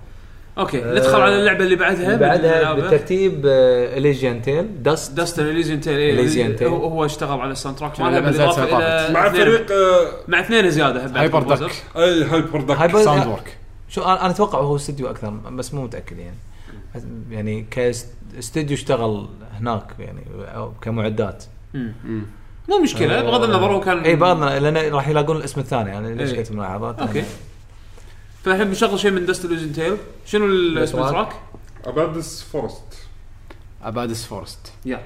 [0.58, 6.61] okay ندخل على اللعبة اللي بعدها بعدها بالترتيب Elysian Tail Dust Dust an Elysian Tail
[6.61, 6.62] Elysian Tail.
[6.62, 11.42] هو, اشتغل على ال soundtrack مالها بالاضافه مع فريق آه، مع اثنين زيادة Hyper.
[11.42, 16.36] Duck أي HyperDuck SoundWorks شو أنا أنا أتوقع هو استديو أكثر بس مو متأكد يعني.
[17.30, 21.44] يعني كاستديو اشتغل هناك يعني أو كمعدات.
[22.68, 26.08] مو مشكلة بغض النظر هو كان إي بغض النظر لأن راح يلاقون الاسم الثاني أنا
[26.08, 26.34] ليش.
[26.34, 27.24] قلت ملاحظات؟ okay.
[28.44, 29.96] فالحين بنشغل شيء من Dust Elysian Tail
[30.26, 31.06] شنو ال- اسم الأسواق.
[31.28, 31.36] ال track؟
[31.86, 32.82] Abadis Forest
[33.82, 35.00] Abadis Forest يلا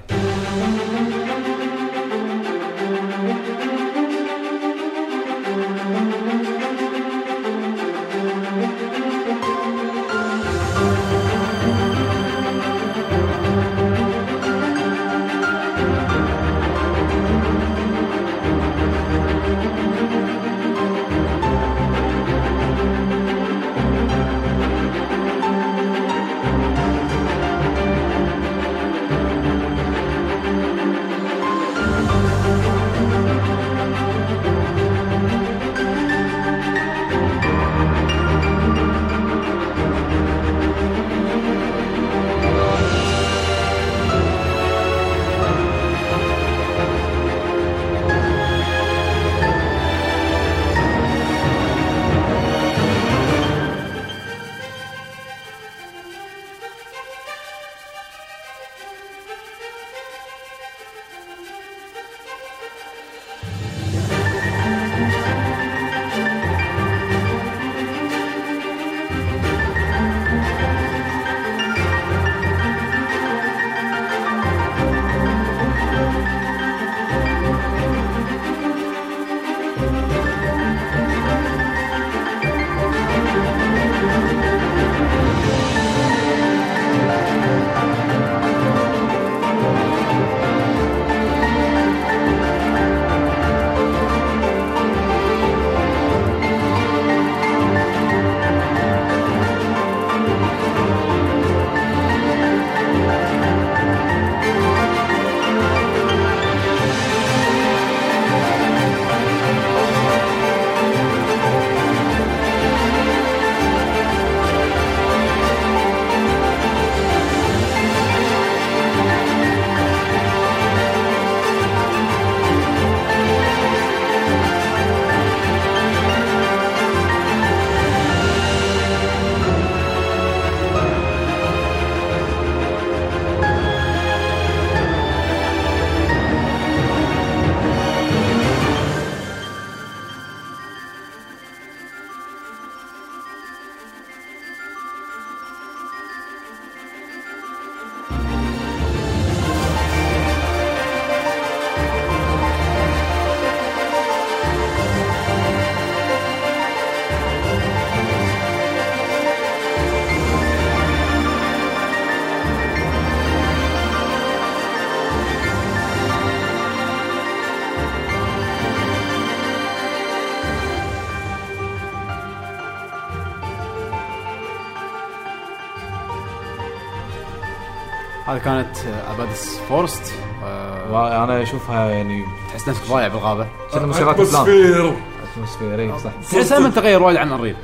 [178.33, 178.77] هذه كانت
[179.15, 180.13] Abadis Forest
[180.43, 183.47] آه، وأنا أشوفها يعني تحس نفسك ضايع بالغابة.
[183.73, 184.93] شنو موسيقى افلام atmosphere.
[185.33, 186.11] atmosphere إي صح.
[186.31, 187.55] تحس لما تغير وايد عن ال Unreal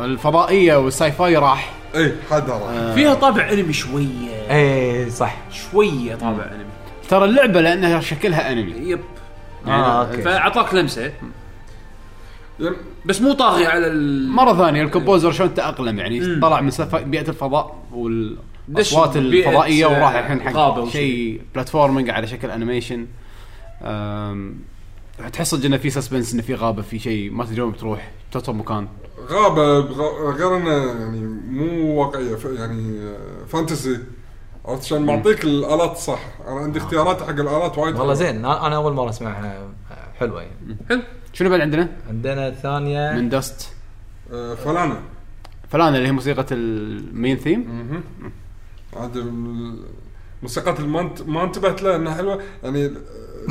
[0.00, 1.72] الفضائية وال sci-fi راح.
[1.94, 2.94] إي حد راح.
[2.94, 4.50] فيها طابع أنمي شوية.
[4.50, 5.36] إي صح.
[5.50, 6.64] شوية طابع أنمي.
[7.08, 8.72] ترى اللعبة لأنها شكلها أنمي.
[8.72, 9.00] yep.
[9.66, 10.22] آه okay.
[10.22, 11.02] فأعطاك لمسة.
[12.60, 16.70] يعني بس مو طاغي على ال مرة ثانية ال composer شلون تأقلم؟ يعني طلع من
[16.70, 20.88] سف- بيئة الفضاء والاصوات دش بيئة، الفضائية آه، وراح الحين حق.
[20.88, 23.06] شيء platforming على شكل animation
[25.32, 28.88] تحس إنه في suspense إنه في غابة في شيء ما تدري وين بتروح توصل مكان.
[29.30, 29.78] غابة
[30.30, 33.98] غير إنه يعني مو واقعية ف- يعني آه، fantasy
[34.64, 38.14] عرفت شلون؟ معطيك الآلات الصح أنا عندي اختيارات حق الآلات وايد والله.
[38.14, 39.68] زين أنا أنا أول مرة أسمعها
[40.20, 40.76] حلوة يعني.
[40.88, 41.02] حلو.
[41.32, 43.72] شنو بعد عندنا؟ عندنا الثانية من Dust
[44.32, 45.00] آه، Falana.
[45.68, 48.02] Falana اللي هي موسيقى ال main theme
[48.96, 49.78] عاد ال-
[50.42, 52.92] موسيقات اللي ما انت- ما انتبهت لها إنها حلوة؟ يعني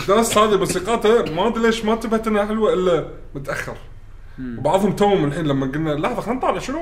[0.07, 3.75] Dust هذه موسيقاتها ما أدري ليش ما انتبهت إنها حلوة إلا متأخر.
[4.57, 6.77] وبعضهم توهم الحين لما قلنا لحظة خلينا نطالع شنو؟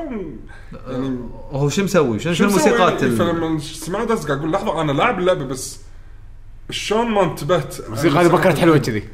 [0.87, 1.17] يعني
[1.51, 5.19] هو شو مسوي؟ شنو شنو مسوي؟ موسيقات ال- فلما سمعت قاعد أقول لحظة أنا لاعب
[5.19, 5.79] اللعبة بس
[6.69, 8.95] شلون ما انتبهت؟ الموسيقى هذه بكرت حلوة كذي.
[8.97, 9.09] إيه،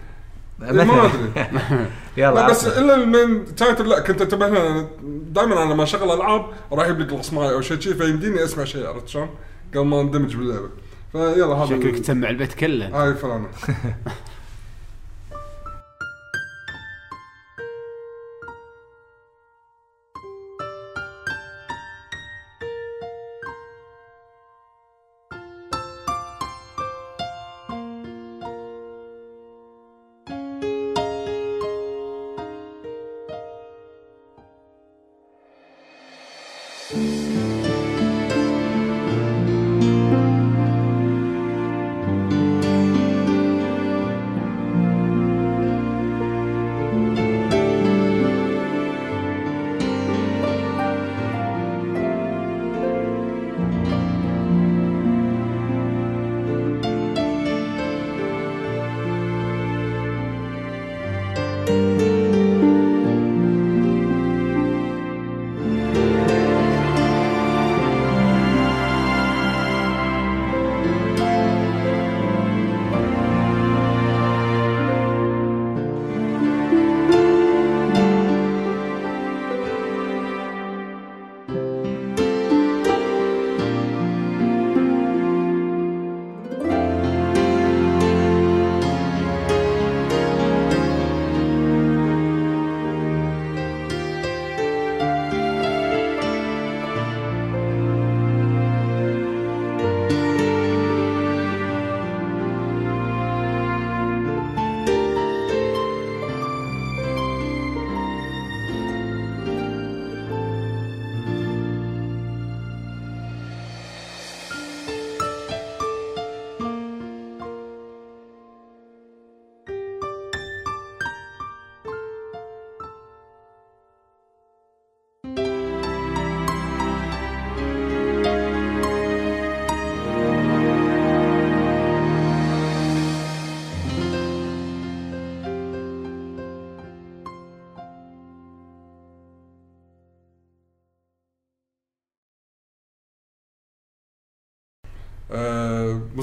[0.60, 0.88] ما أدري.
[2.18, 2.68] يلا لا بس.
[2.68, 4.88] إلا ال main title لا كنت أنتبه لها
[5.28, 8.64] دائما أنا لما اشغل ألعاب راح يجيب لي قلص معي أو شيء شي فيمديني أسمع
[8.64, 9.30] شيء عرفت شلون؟
[9.76, 10.70] قبل ما أندمج باللعبة.
[11.12, 13.03] فيلا هذا شكلك تسمع البيت كله.
[13.03, 13.47] هاي فلانا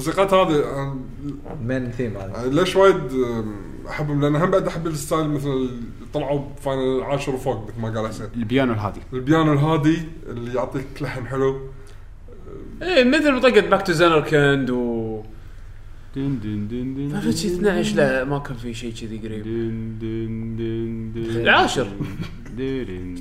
[0.07, 0.63] موسيقات هذه
[1.53, 2.35] ال main theme هذا.
[2.35, 3.01] آه، ليش وايد
[3.89, 5.69] أحبهم؟ لأن هم بعد أحب ال style مثل اللي
[6.13, 8.27] طلعوا ب Final العاشر وفوق مثل ما قال حسين.
[8.35, 8.99] البيانو الهادي.
[9.13, 11.61] البيانو الهادي اللي يعطيك لحن حلو.
[12.81, 15.21] إيه مثل طقت Back to Zanarkand و
[16.15, 19.43] دن دن دن دن ما في شيء 12 لا ما كان في شيء كذي قريب.
[19.43, 21.87] دن دن دن دن العاشر.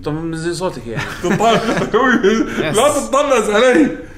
[0.05, 1.05] طبعا من زين صوتك يعني.
[2.76, 4.11] لا تطنز علي.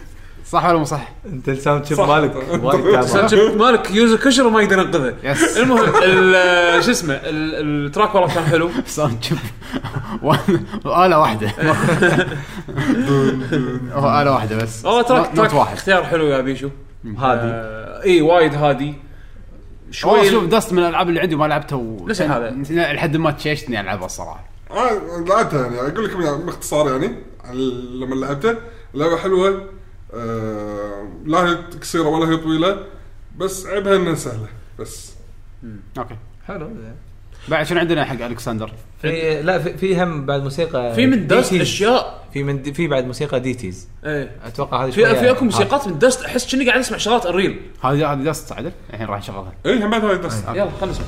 [0.46, 2.00] صح ولا مو صح؟ انت الساوند شيب.
[2.00, 2.36] مالك.
[2.62, 5.14] وايد تعبان سالفة مالك يوزر كشر وما يقدر ينقذه.
[5.22, 8.70] يس المهم ال- شو اسمه ال- التراك والله كان حلو.
[8.86, 9.38] ساوند شيب
[10.84, 11.48] وآلة واحدة.
[13.92, 14.84] هو آلة واحدة بس.
[14.84, 15.76] والله تراك تراك واحد.
[15.76, 16.68] اختيار حلو يا بيشو.
[17.04, 17.40] هادي.
[17.42, 18.94] آه، إي وايد هادي.
[19.90, 22.08] شوي شوف دست من الألعاب اللي عندي وما لعبتها و...
[22.08, 24.44] ليش هذا؟ لحد ما تشيشتني ألعبها الصراحة.
[24.70, 24.90] آه،
[25.28, 25.80] لعبتها يعني.
[25.92, 27.14] أقول لكم يعني باختصار يعني
[27.44, 27.56] عن-
[28.00, 28.56] لما لعبتها
[28.94, 29.62] لعبه حلوة.
[30.14, 32.84] آه لا هي قصيرة ولا هي طويلة
[33.38, 34.48] بس عيبها إنها سهلة
[34.78, 35.12] بس.
[35.98, 36.16] okay.
[36.46, 36.70] حلو.
[37.48, 41.52] بعد شنو عندنا حق ألكسندر؟ في لا في, في هم بعد موسيقى في من Dust.
[41.52, 42.24] أشياء.
[42.32, 44.36] في من في بعد موسيقى ديتيز إيه.
[44.44, 45.44] أتوقع هذه في في أكو.
[45.44, 47.60] موسيقات من Dust أحس كأني قاعد أسمع شغلات ال Unreal.
[47.82, 51.06] هذه هذه Dust عدل؟ الحين راح نشغلها اي هم بعد هاي Dust يلا خلينا نسمع.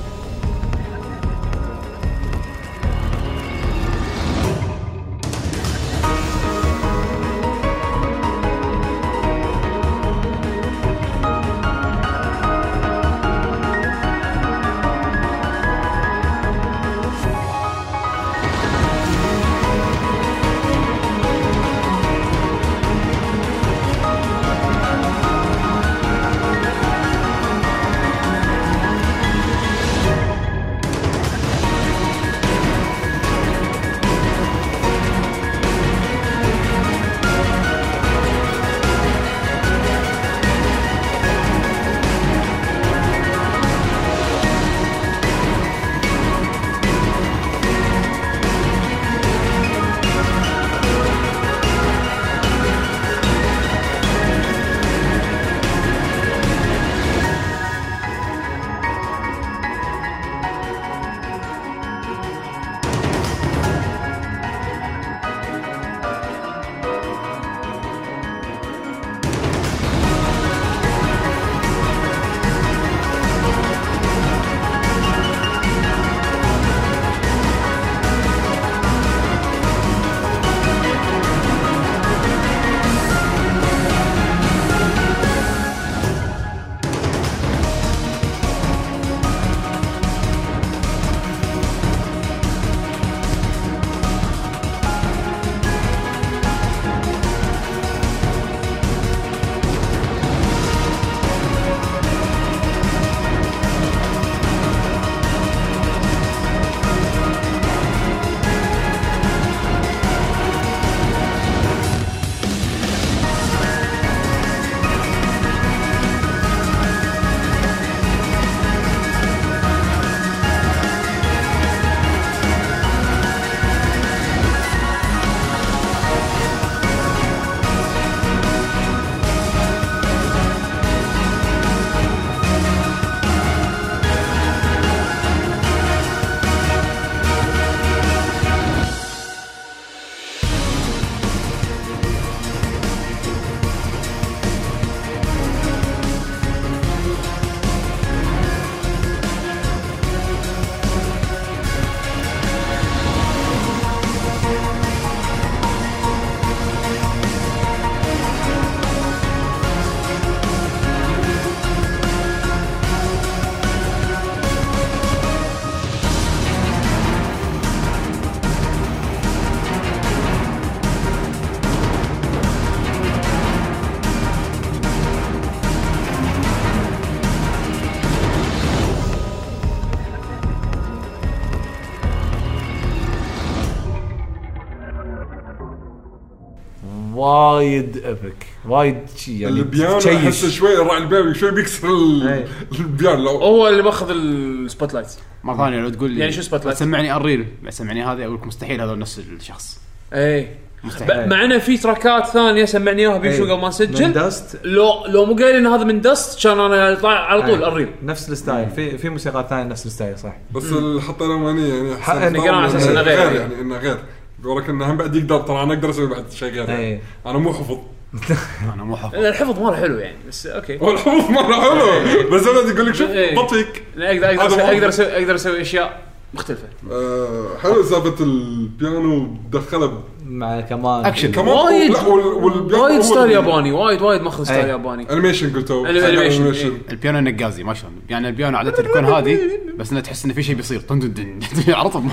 [187.67, 190.15] وايد ابك وايد شي يعني البيانو تشيش.
[190.15, 192.47] أحس شوي راعي البيانو شوي بيكسر ال- إيه.
[192.79, 193.23] البيانو.
[193.23, 195.07] لو هو اللي ماخذ السبوت لايت
[195.43, 198.35] مرة ثانية لو تقول لي يعني شو spotlight؟ لا تسمعني الريل لا تسمعني هذا أقول
[198.35, 199.79] لك مستحيل هذا نفس الشخص.
[200.13, 200.47] اي
[200.83, 201.29] مستحيل.
[201.29, 203.51] مع انه في تراكات ثانية سمعني اياها بيشو إيه.
[203.51, 206.95] قبل ما من نسجل داست لو لو مو قايل إن هذا من دست كان أنا
[206.95, 207.67] طالع على طول إيه.
[207.67, 208.69] الريل نفس الستايل.
[208.69, 210.35] في في موسيقى ثانية نفس الستايل صح.
[210.55, 213.31] بس اللي حطينا ماني يعني حق- يعني قالوا على أساس إنه غير.
[213.41, 213.97] يعني إنه غير.
[214.43, 216.75] ولكن انه هم بعد يقدر ترى أنا أقدر أسوي بعد شيء غير يعني.
[216.83, 217.01] إيه.
[217.25, 217.77] أنا مو حفظ.
[218.73, 220.79] أنا مو حافظ الحفظ مرة حلو يعني بس okay.
[220.81, 222.29] هو الحفظ مرة حلو.
[222.31, 223.35] بس أنا يقول لك شوف إيه.
[223.35, 223.83] بطيك.
[223.95, 226.63] لا، أقدر أقدر أقدر أسوي أقدر أسوي أشياء مختلفة.
[226.91, 231.05] آه، حلو سالفه البيانو دخله مع كمان.
[231.05, 234.71] اكشن كمان وايد لا وال- والبيانو وايد style ياباني وايد وايد ماخذ style إيه.
[234.71, 235.11] ياباني.
[235.11, 236.71] animation قلتوا animation إيه.
[236.91, 237.91] البيانو نقازي ما شلون.
[238.09, 239.39] يعني البيانو عادة يكون هادي
[239.77, 240.79] بس إنه تحس إنه في شيء بيصير.
[240.79, 241.73] طن طن طن.
[241.73, 242.03] على طول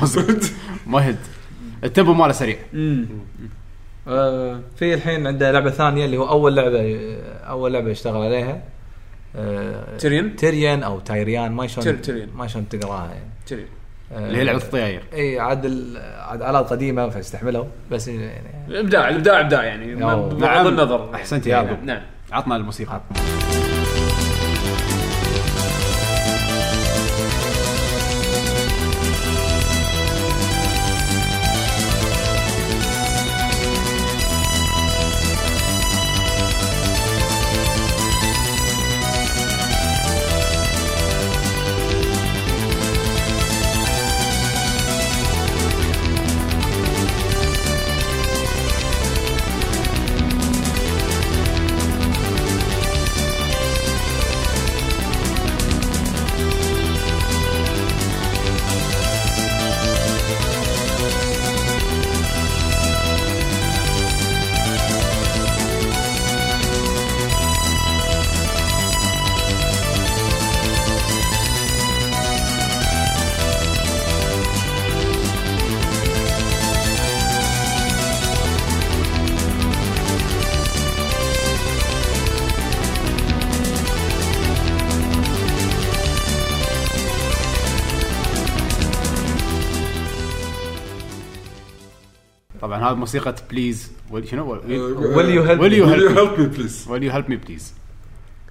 [0.86, 1.16] ما يهد.
[1.84, 2.56] ال tempo ماله سريع.
[2.74, 3.06] امم
[4.08, 7.16] آه في الحين عنده لعبة ثانية اللي هو أول لعبة
[7.48, 8.62] أول لعبة اشتغل عليها.
[9.36, 12.28] آه Tyrian؟ Tyrian أو Tyrian ما شلون تير- Tyrian.
[12.34, 13.30] ما شلون تقراها يعني.
[13.46, 13.68] Tyrian.
[14.12, 15.02] آه، اللي هي لعبة الطياير.
[15.14, 19.94] إي عاد ال- عاد آلات قديمة فاستحملوا بس يعني الإبداع الإبداع ابداع يعني.
[19.94, 20.66] بغض نعم.
[20.66, 21.56] النظر أحسنت يلا.
[21.56, 22.02] يا يعقوب نعم.
[22.32, 23.00] عطنا الموسيقى.
[23.14, 23.63] طبعا
[92.94, 93.92] هذه موسيقى please
[94.30, 96.86] شنو Will you help Will you Will you help help me please?
[96.88, 97.72] Will you help me please?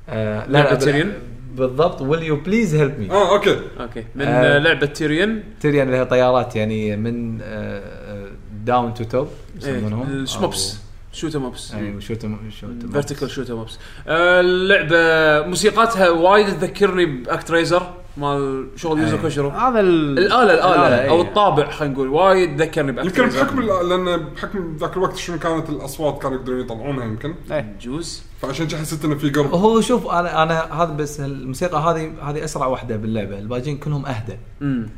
[0.10, 1.14] آه لعبة لا؟ لا
[1.56, 2.02] بالضبط.
[2.02, 4.58] Will you please help me آه okay okay من آه.
[4.58, 7.38] لعبة Tyrian Tyrian اللي هي طيارات يعني من
[8.66, 9.28] down to top
[9.58, 10.08] يسمونهم.
[10.10, 10.78] ال shmups
[11.14, 12.26] shoot 'em ups اي shoot
[12.60, 19.22] shoot vertical shoot 'em ups اللعبه موسيقاتها وايد تذكرني ب ActRaiser مال شغل Yuzo إيه.
[19.22, 20.20] Koshiro هذا ال...
[20.20, 20.76] الآلة الآلة.
[20.88, 21.22] الآلة، أو إيه.
[21.22, 22.08] الطابع خلينا نقول.
[22.08, 27.36] وايد ذكرني يمكن بحكم لأن بحكم ذاك الوقت شنو كانت الأصوات كانوا يقدرون يطلعونها يمكن.
[27.52, 27.76] إيه.
[27.82, 28.24] جوز.
[28.42, 29.54] فعشان كذا حسيت إنه في قرب.
[29.54, 33.40] هو شوف أنا أنا هذا بس الموسيقى هذه هذه أسرع واحدة باللعبة.
[33.40, 34.38] الباقيين كلهم أهدى.
[34.62, 34.90] امم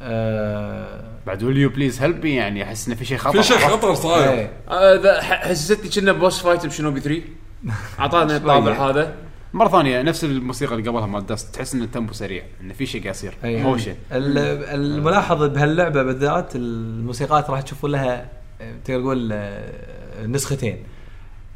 [0.00, 3.42] آه بعد you please help me يعني أحس إنه في شيء خطر.
[3.42, 4.30] في شيء خطر صاير.
[4.30, 4.50] إيه.
[4.68, 7.22] آه، ذا ح- حسستني كنا boss fight ب Shinobi 3
[8.00, 8.90] أعطانا الطابع.
[8.90, 9.14] هذا.
[9.54, 12.86] مرة ثانية نفس الموسيقى اللي قبلها مال Dust تحس إن ال tempo سريع انه في
[12.86, 13.34] شيء قاعد يصير.
[13.62, 18.28] motion ال- الملاحظ بهاللعبة بالذات الموسيقات راح تشوفون لها
[18.84, 19.34] تقدر تقول
[20.26, 20.76] نسختين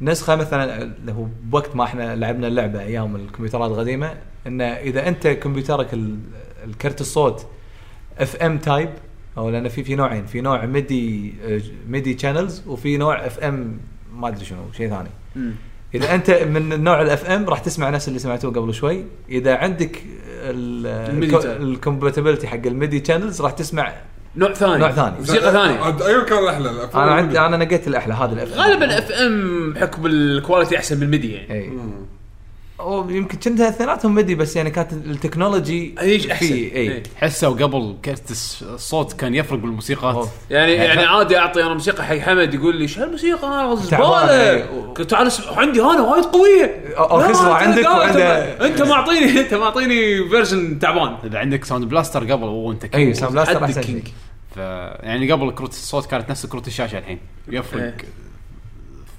[0.01, 4.13] نسخة مثلا اللي هو بوقت ما إحنا لعبنا اللعبة أيام الكمبيوترات القديمة
[4.47, 6.19] انه إذا أنت كمبيوترك ال-
[6.65, 7.45] الكرت الصوت
[8.17, 8.89] FM type
[9.37, 11.33] أو لأن في في نوعين في نوع MIDI
[11.89, 13.79] MIDI channels وفي نوع FM
[14.13, 15.09] ما أدري شنو شيء ثاني.
[15.95, 19.03] إذا أنت من النوع ال FM راح تسمع نفس اللي سمعتوه قبل شوي.
[19.29, 20.03] إذا عندك.
[20.45, 23.93] ال compatibility حق ال MIDI channels راح تسمع
[24.35, 24.77] نوع ثاني.
[24.77, 25.15] نوع ثاني.
[25.19, 26.07] موسيقى ثانية.
[26.07, 29.73] أيوه كان الأحلى ال FM أنا عندي أنا نقيت الأحلى هذا ال F غالبا FM
[29.73, 31.67] بحكم ال quality أحسن من ال MIDI يعني.
[31.67, 31.91] مم.
[32.79, 36.91] أو يمكن كنت اثنيناتهم MIDI بس يعني كانت ال technology هيج أحسن؟ في إيه.
[36.91, 40.29] اي حسوا قبل كرت الصوت كان يفرق بالموسيقات.
[40.49, 44.65] يعني يعني يعني عادي أعطي أنا موسيقى حق حمد يقول لي شو هالموسيقى؟ زبالة.
[44.93, 46.65] قلت تعال عندي أنا وايد قوية.
[46.97, 51.17] أنت عندك وعنده- أنت- أنت معطيني أنت معطيني version تعبان.
[51.23, 54.01] إذا عندك Sound Blaster قبل وانت اي Sound Blaster أحسن
[54.57, 57.19] يعني قبل كروت الصوت كانت نفس كروت الشاشة الحين.
[57.47, 57.81] يفرق.
[57.83, 57.95] إيه.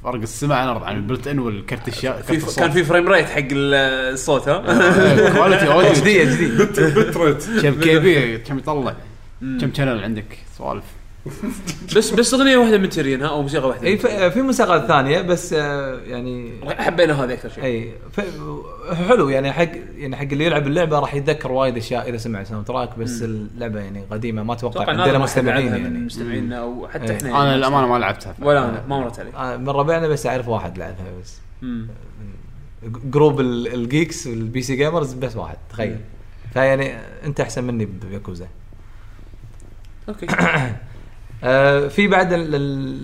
[0.07, 3.75] فرق السمع عن عن ال built-in والكرت الشاشه في كان في frame rate حق ال-
[4.15, 4.59] الصوت ها؟
[5.33, 6.63] quality audio جديد جديد.
[6.99, 7.45] bit rate.
[7.63, 8.95] كم KB كم يطلع.
[9.41, 10.85] كم channel عندك؟ سوالف.
[11.97, 13.99] بس بس أغنية واحدة من Tyrian ها أو موسيقى واحدة إي
[14.31, 16.53] في موسيقى ثانية بس آه، يعني.
[16.79, 17.65] حبينا هذه أكثر شيء.
[17.65, 18.21] إي ف-
[19.09, 22.99] حلو يعني حق يعني حق اللي يلعب اللعبة راح يتذكر وايد أشياء إذا سمع soundtrack
[22.99, 25.99] بس اللعبة يعني قديمة ما أتوقع أتوقع عندنا مستمعين يعني.
[25.99, 27.17] مستمعينا أو حتى إيه.
[27.17, 28.35] إحنا أنا يعني للامانه ما لعبتها.
[28.43, 29.31] ولا أنا ما مرت علي.
[29.37, 31.39] آه، من ربعنا بس أعرف واحد لعبها بس.
[31.63, 31.87] مم.
[33.05, 35.97] group ال- ال geeks وال PC gamers بس واحد تخيل.
[36.53, 38.47] فيعني أنت أحسن مني ب Yakuza
[40.09, 40.27] okay.
[41.45, 42.99] آه في بعد ال ال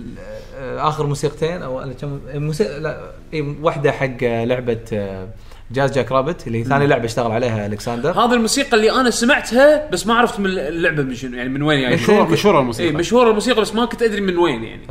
[0.57, 5.27] آه آخر موسيقتين أو كم موسيقى لا اي واحدة حق لعبة آه
[5.71, 8.11] Jazz Jackrabbit اللي هي ثاني لعبة اشتغل عليها ألكسندر.
[8.11, 11.79] هذه الموسيقى اللي أنا سمعتها بس ما عرفت من اللعبة من شنو يعني من وين
[11.79, 11.95] يعني.
[11.95, 14.81] مشهوره مشهورة اي الموسيقى مشهورة الموسيقى بس ما كنت أدري من وين يعني.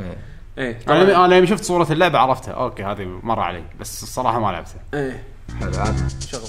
[0.58, 0.78] إيه.
[0.88, 2.52] إيه أنا لما شفت صورة اللعبة عرفتها.
[2.52, 4.80] okay هذه مر علي بس الصراحة ما لعبتها.
[4.94, 5.24] إيه.
[5.60, 5.94] حلو عاد.
[6.30, 6.48] شغل.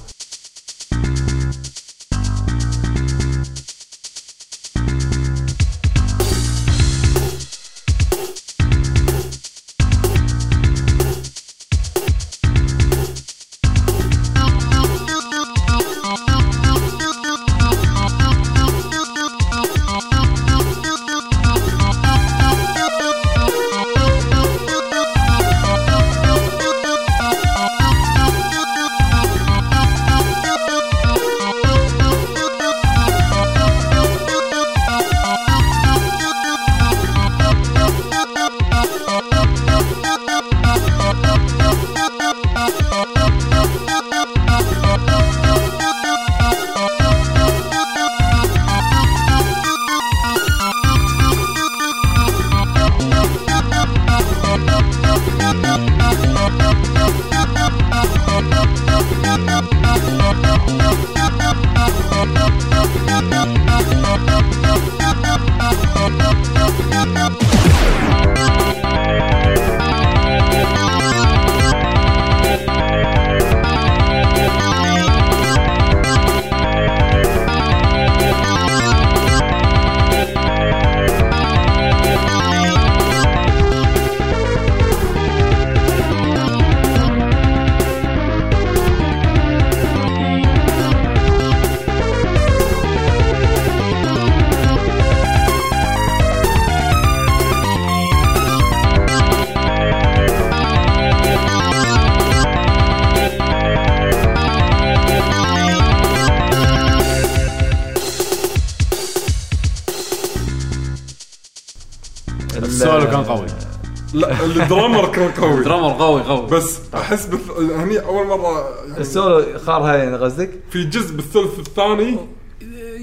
[117.13, 117.51] أحس بث...
[117.59, 122.17] هني أول مرة يعني السولو خارها يعني قصدك؟ في جزء بالثلث الثاني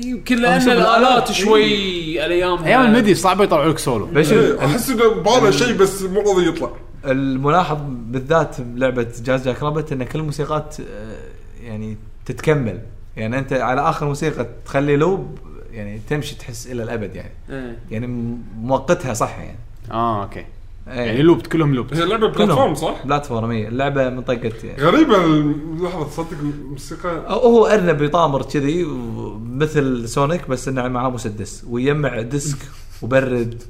[0.04, 1.32] يمكن لأن الآلات الآلات.
[1.32, 5.76] شوي الأيام أيام ال MIDI صعب يطلعوا لك سولو بس إيه، أحس إنه بباله شيء
[5.76, 6.70] بس مو راضي يطلع
[7.04, 11.16] الملاحظ بالذات بلعبة Jazz Jackrabbit إن كل الموسيقات آه،
[11.62, 11.96] يعني
[12.26, 12.80] تتكمل
[13.16, 15.38] يعني أنت على آخر موسيقى تخلي loop
[15.72, 17.78] يعني تمشي تحس إلى الأبد يعني إيه.
[17.90, 19.58] يعني م- موقتها صح يعني
[19.90, 20.46] آه okay إيه.
[20.90, 23.68] يعني loop كلهم loop هي لعبة platform صح؟ platform إيه.
[23.68, 24.82] اللعبة من طقة يعني.
[24.82, 28.86] غريبة ال- لحظه تصدق الموسيقى هو أرنب يطامر كذي
[29.50, 32.58] مثل Sonic بس إنه معاه مسدس ويجمع disk
[33.02, 33.62] وبرد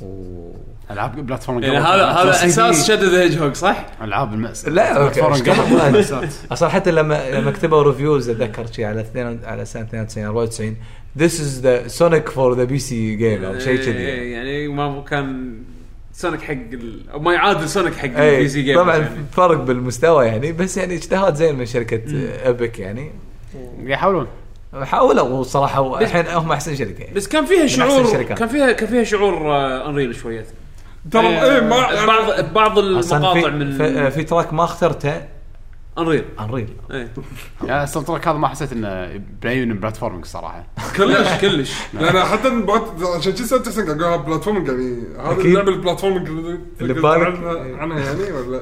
[0.00, 0.50] و
[0.90, 2.46] ألعاب platform يعني هذا كانت هذا.
[2.46, 6.04] أساس شد ذا Hedgehog صح؟ ألعاب المأس لا platform.
[6.52, 10.76] أصلا حتى لما لما كتبوا reviews أتذكر شيء على 2 على سنة 92 94
[11.18, 12.90] This is the Sonic for the PC
[13.20, 15.58] game أو شيء كذي إيه، يعني ما كان
[16.20, 17.10] Sonic حق ال...
[17.12, 19.24] أو ما يعادل Sonic حق ال PC game طبعا يعني.
[19.32, 22.02] فرق بالمستوى يعني بس يعني اجتهاد زين من شركة
[22.44, 23.12] Epic يعني
[23.82, 24.26] يحاولون
[24.82, 27.14] حاولوا صراحة الحين هم أحسن شركة يعني.
[27.14, 28.22] بس كان فيها شعور.
[28.22, 29.56] كان فيها كان فيها شعور
[29.86, 30.44] Unreal شوية
[31.10, 35.22] ترى إيه ما يعني بعض بعض المقاطع في, من في, في track ما اخترته
[36.00, 36.24] Unreal.
[36.40, 36.68] Unreal.
[36.90, 37.08] إيه.
[37.64, 40.66] يعني ال soundtrack هذا ما حسيت إنه باين platforming صراحة.
[40.96, 41.72] كلش كلش.
[41.94, 45.46] لأن حتى بعد- عشان كذا سالت حسين قاعد أقول platforming يعني هذه أكيد.
[45.46, 47.26] اللعبة ال platforming اللي تقدر ببالك.
[47.38, 48.60] عنها, عنها يعني ولا؟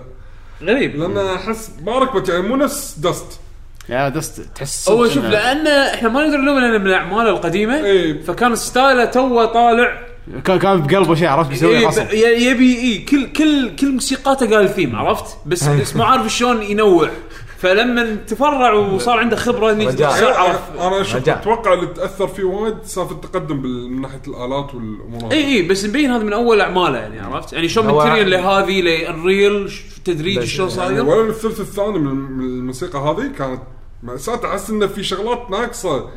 [0.62, 0.96] غريب.
[0.96, 3.40] لأن أحس ما ركبت يعني مو نفس Dust.
[3.88, 7.30] يا Dust تحس هو صدق شوف إنه- لأن إحنا ما نقدر نلوم لأنه من اعماله
[7.30, 8.22] القديمة إيه.
[8.22, 10.07] فكان style ه توه طالع
[10.44, 13.92] كان كان بقلبه شيء عرفت؟ بيسوي إيه غصب ب- ي- يبي إيه كل كل كل
[13.92, 17.10] موسيقاته قال ثيم عرفت؟ بس بس ما عارف شلون ينوع.
[17.58, 19.90] فلما تفرع وصار عنده خبرة.
[20.10, 21.28] صار عرف أنا شوف.
[21.28, 26.10] أتوقع اللي تأثر فيه وايد سالفة التقدم من ناحية الآلات والامور اي اي بس مبين
[26.10, 29.72] هذا من أول أعماله يعني عرفت؟ يعني شلون Tyrian لهذه ل Unreal
[30.04, 33.60] تدريج شلون يعني صاير ولا الثلث الثاني من من الموسيقى هذه كانت
[34.02, 36.08] مأساة أحس انه في شغلات ناقصة.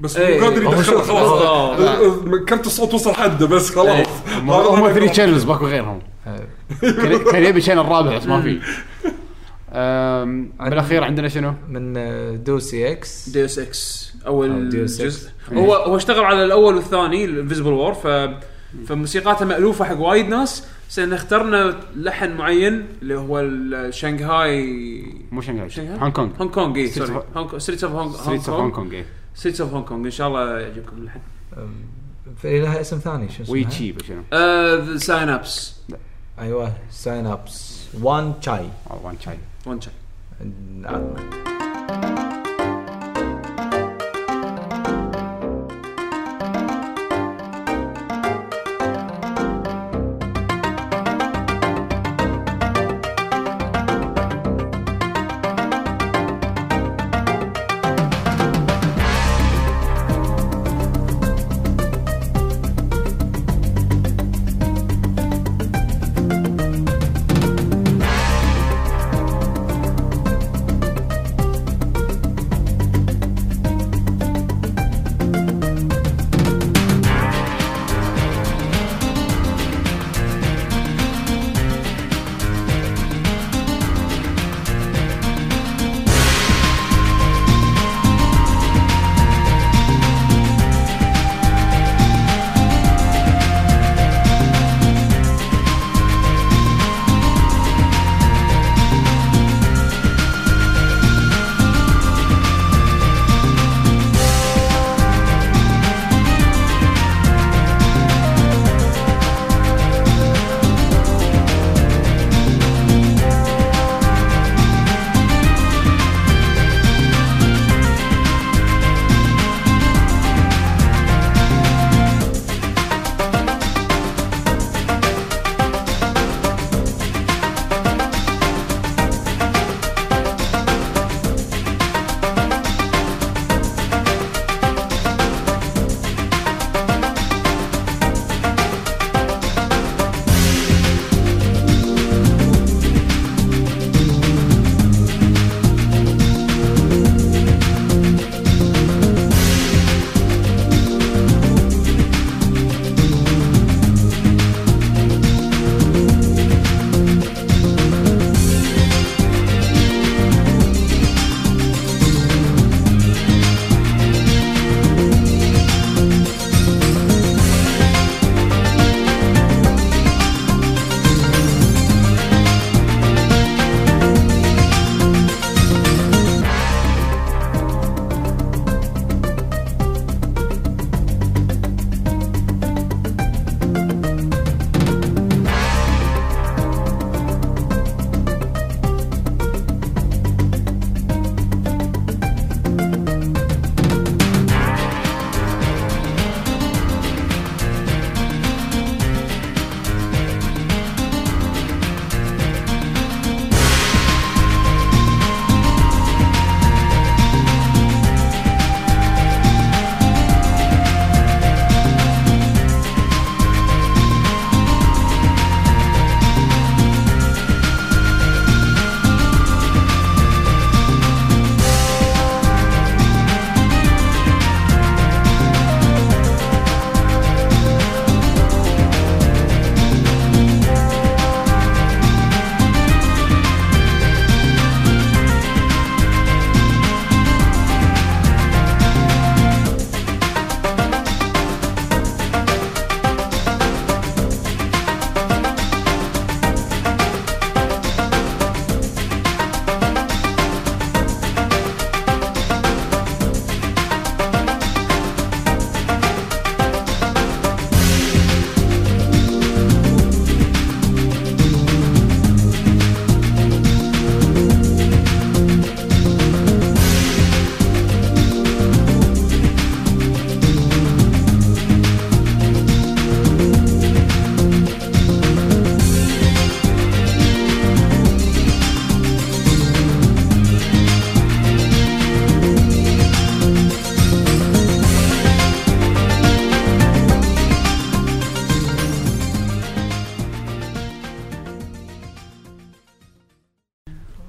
[0.00, 0.40] بس إيه.
[0.40, 2.18] مو قادر يدخل خلاص.
[2.48, 4.06] كرت الصوت وصل حده بس خلاص.
[4.36, 5.98] هم هذا هم ما 3 يقدر- channels ماكو غيرهم.
[7.32, 8.60] كان يبي channel رابع بس ما في.
[9.72, 13.28] أم، بالأخير عندنا شنو؟ من آه، Deus Ex.
[13.28, 14.12] Deus Ex.
[14.26, 15.30] أول أو Deus جزء.
[15.52, 18.06] هو هو اشتغل على الأول والثاني ال Invisible War ف
[18.88, 20.64] فموسيقاته مألوفة حق وايد ناس.
[20.88, 26.28] بس اخترنا لحن معين اللي هو الشنغهاي مو شنغهاي شنغهاي؟ هونغ كونغ.
[26.40, 27.22] هونغ كونغ اي sorry
[27.58, 29.02] Streets of Hong Streets of Hong Kong
[29.34, 31.20] Streets of Hong Kong ان شاء الله يعجبكم اللحن.
[32.36, 34.22] في لها اسم ثاني شو اسمها؟ وي تشي شنو؟
[34.76, 35.76] ذا ساين ابس
[36.38, 39.92] أيوه ساين ابس وان شاي أو وان شاي وان شاي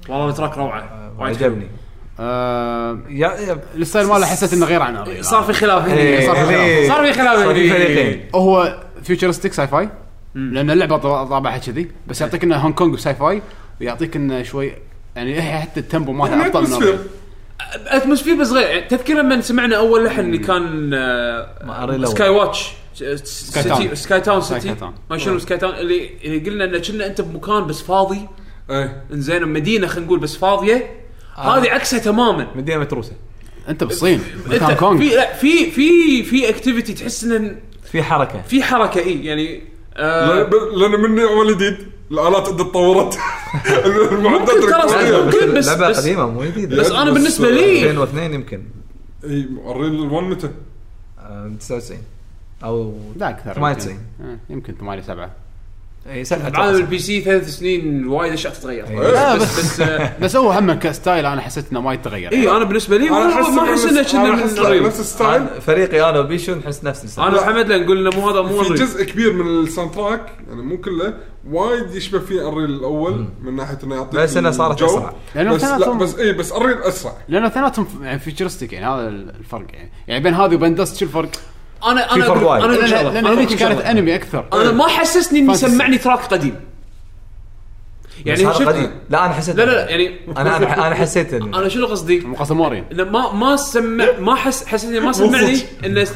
[0.08, 1.12] والله ال track روعه.
[1.18, 1.46] وايد حلو.
[1.46, 1.68] عجبني.
[2.20, 6.26] آه يا ال style ماله حسيت إنه غير عن Unreal صار في خلاف إيه، هني
[6.26, 7.84] صار في هني- صار في خلاف صار في هني.
[7.84, 8.28] فريقين.
[8.34, 9.88] هو futuristic sci-fi
[10.34, 13.42] لأن اللعبة طا- طابعها كذي بس يعطيك إنه هونغ كونغ و sci-fi
[13.80, 14.72] ويعطيك إنه شوي
[15.16, 18.88] يعني إيه حتى ال tempo مالها أفضل من atmosphere Unreal atmosphere بس غير.
[18.88, 20.90] تذكر لما سمعنا أول لحن اللي كان.
[22.06, 22.72] Sky watch
[23.24, 23.94] Sky Town.
[23.94, 24.94] Sky Town Sky City Town.
[25.10, 28.28] ما شنو Sky Town اللي اللي قلنا إنه كنا أنت بمكان بس فاضي
[28.72, 29.02] إيه.
[29.12, 30.90] إنزين مدينه خلينا نقول بس فاضية.
[31.36, 32.46] هذه عكسها تماما.
[32.54, 33.12] مدينة متروسة.
[33.68, 34.20] أنت بالصين
[34.52, 37.56] إنت هونغ كونغ في لا في في في activity تحس ان
[37.92, 38.42] في حركة.
[38.42, 39.62] في حركة إي يعني
[39.96, 40.42] آه.
[40.76, 41.76] لأن من الأول جديد
[42.10, 43.18] الآلات عندها تطورت.
[44.12, 45.24] المعدات ممكن.
[45.24, 46.76] ممكن بس- لعبة بس- قديمة مو جديدة.
[46.80, 48.62] بس بس- أنا بالنسبة لي 2002 يمكن.
[49.24, 50.50] إي Unreal 1 متى؟
[51.18, 51.98] آه، 99
[52.64, 53.52] أو لا أكثر.
[53.54, 54.30] 98 يمكن.
[54.30, 55.30] آه، يمكن 8 7
[56.06, 58.98] اي بعالم البي سي ثلاث سنين وايد أشياء تتغير إيه.
[59.12, 59.80] لا، بس بس
[60.22, 63.26] بس هو هم ك style أنا حسيت إنه ما يتغير اي أنا بالنسبة لي أنا
[63.26, 64.12] ما احس ما احس إنه نفس-
[64.58, 64.80] كنا.
[64.80, 68.06] نفس ال style أنا- فريقي أنا وبيشو نحس نفس ال style أنا وحمد لا نقول
[68.08, 71.14] انه مو هذا مو في جزء كبير من ال soundtrack يعني مو كله
[71.50, 74.98] وايد يشبه فيه Unreal الأول من ناحية إنه يعطيك بس إنها صارت الجو.
[74.98, 75.14] أسرع.
[75.34, 79.66] لأنه بس لا بس اي بس Unreal أسرع لأنه اثنيناتهم يعني futuristic يعني هذا الفرق
[79.72, 81.30] يعني يعني بين هذه وبين Dust شو الفرق؟
[81.90, 82.64] أنا في أنا فرق وايد.
[82.64, 83.02] أنا أقول شغلة.
[83.02, 83.90] لأن أنا أقول هذيك كانت شغلة.
[83.90, 85.68] أنمي أكثر أنا ما حسسني إني فانتسي.
[85.68, 86.54] سمعني تراك قديم
[88.26, 90.94] يعني يعني هذا شفت قديم لا أنا حسيت لا لا لا يعني أنا أنا أنا
[90.94, 95.00] حسيت إن- أنا شنو قصدي؟ مقاسم مورين إنه ما ما سمع ما حس حسيت اني
[95.00, 96.06] ما سمعني إنه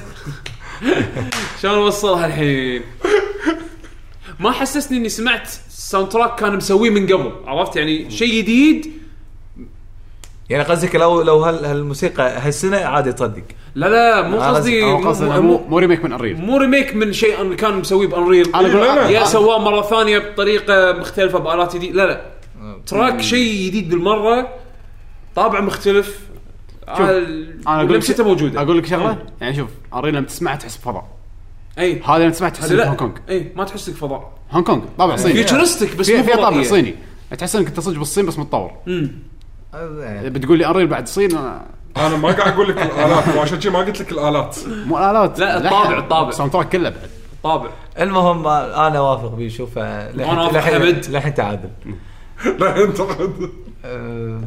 [1.63, 2.83] شلون اوصلها الحين؟
[4.41, 8.93] ما حسسني إني سمعت ساوند تراك كان مسويه من قبل عرفت يعني شيء جديد
[10.51, 13.43] يعني قصدك لو لو هال- هالموسيقى هالسنة عادي تصدق
[13.77, 18.09] لا لا مو قصدي مو, مو, remake من Unreal مو remake من شيء كان مسويه
[18.09, 18.53] ب Unreal.
[18.53, 19.09] لا، لا.
[19.09, 21.95] يا سواه مرة ثانية بطريقة مختلفة بآلات جديدة.
[22.05, 22.21] لا لا.
[22.87, 24.49] track شيء جديد بالمرة
[25.35, 26.21] طابع مختلف.
[26.89, 27.19] آه،
[27.69, 28.63] أنا أقول لمسته موجودة.
[28.63, 31.07] أقول لك شغلة؟ يعني شوف Unreal لما تسمعها تحس بفضاء.
[31.79, 32.89] اي هذا لما تسمعها تحس هذا إنك لا.
[32.89, 33.13] هونغ كونغ.
[33.29, 34.33] اي ما تحس لك فضاء.
[34.51, 35.35] هونغ كونغ طابع صيني.
[35.35, 36.63] futuristic بس في مو في طابع.
[36.63, 36.95] صيني.
[37.39, 38.71] تحس إنك أنت صدق بالصين بس متطور.
[38.89, 39.11] امم
[39.99, 43.71] يعني بتقول لي Unreal بعد صين أنا- أنا ما قاعد أقول لك الآلات وعشان شي
[43.71, 44.57] ما قلت لك الآلات.
[44.87, 45.59] مو الالات لا،.
[45.59, 46.29] الطابع- الطابع.
[46.29, 47.01] ال soundtrack كله بعد.
[47.43, 47.71] طابع
[48.01, 50.83] المهم أنا وافق بيشو وأنا وافق حمد.
[50.83, 51.71] فلحين لحين تعادل.
[52.61, 53.01] لا أنت
[53.85, 54.41] آه،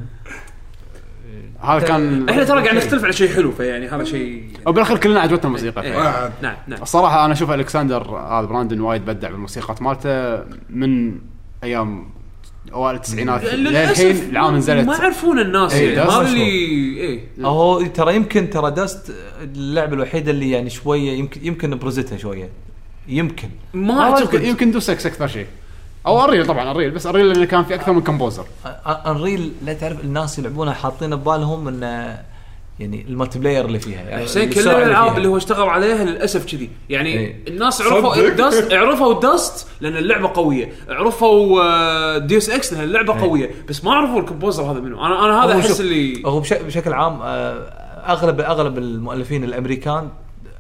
[1.60, 5.46] هذا كان إحنا ترى قاعد نختلف على شيء حلو فيعني هذا شيء وبالاخير كلنا عجبتنا
[5.46, 5.82] الموسيقى.
[5.82, 6.32] إيه.
[6.42, 6.82] نعم نعم.
[6.82, 11.20] الصراحة أنا أشوف ألكسندر هذا براندن وايد بدع بالموسيقات مالته من
[11.64, 12.10] أيام
[12.74, 13.44] اوائل التسعينات.
[13.44, 14.88] للحين العام ما نزلت.
[14.88, 16.22] يعرفون الناس إيه، يعني هذا.
[16.22, 22.18] اللي إيه هو ترى يمكن ترى Dust اللعبة الوحيدة اللي يعني شوية يمكن يمكن بروزتها
[22.18, 22.50] شوية.
[23.08, 23.50] يمكن.
[23.74, 24.44] ما ما يمكن أعتقد.
[24.44, 25.48] يمكن Deus Ex أكثر شيء.
[26.08, 28.46] أو Unreal طبعا Unreal بس Unreal اللي كان في أكثر من composer
[28.86, 32.22] Unreal لا تعرف الناس يلعبونها حاطين ببالهم انه
[32.80, 35.18] يعني ال multiplayer اللي فيها يعني حسين كل الألعاب.
[35.18, 37.36] اللي هو اشتغل عليها للأسف كذي يعني إيه.
[37.48, 43.50] الناس عرفوا؟ Dust عرفوا Dust لأن اللعبة قوية عرفوا آه، Deus Ex لأن اللعبة قوية
[43.70, 46.94] بس ما عرفوا ال composer هذا منه أنا أنا هذا أحس اللي هو بش- بشكل
[46.94, 47.54] عام آه،
[48.08, 50.10] اغلب أغلب المؤلفين الأمريكان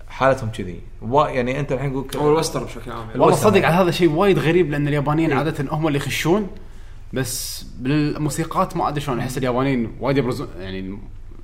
[0.07, 0.79] حالتهم كذي
[1.11, 3.21] يعني أنت الحين قول أو ال western بشكل عام يعني.
[3.21, 3.65] والله صدق يعني.
[3.65, 6.47] على هذا شيء وايد غريب لأن اليابانيين عادة هم اللي يخشون
[7.13, 10.99] بس بالموسيقات ما أدري شلون أحس اليابانيين وايد يبرزون يعني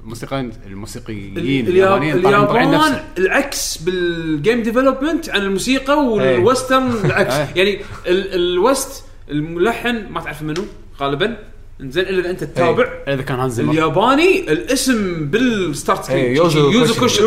[0.06, 7.34] الموسيقيين الموسيقيين الياب- اليابانيين اليابان نفسه العكس بال game development عن الموسيقى وال western العكس.
[7.34, 7.47] إيه.
[7.56, 10.66] يعني ال- ال west الملحن ما تعرف منه
[11.01, 11.38] غالبا.
[11.82, 16.36] انزين إلا إذا أنت تتابع إذا كان هانز زيمر الياباني الاسم بال start screen إيه،
[16.36, 17.00] يوزو.
[17.00, 17.24] كوشي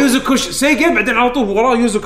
[0.00, 2.00] يوزو كوشي سيجا بعدين على طول وراه يوزو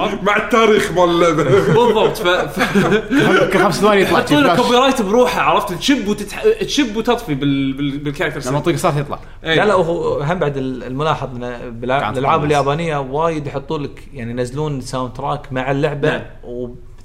[0.00, 1.44] عرفت؟ مع التاريخ مال اللعبه
[1.76, 2.28] بالضبط ف...
[3.58, 4.56] خمس ثواني يطلع يحطون.
[4.56, 6.44] copy right بروحه عرفت تشب وتتح...
[6.60, 7.72] تشب وتطفي بال...
[7.72, 7.98] بال...
[7.98, 9.54] بال character لما تطيق start يطلع إيه.
[9.54, 11.28] لا لا هو هم بعد الملاحظ
[11.70, 12.44] بالالعاب.
[12.44, 16.22] اليابانية وايد يحطون لك يعني ينزلون soundtrack مع اللعبة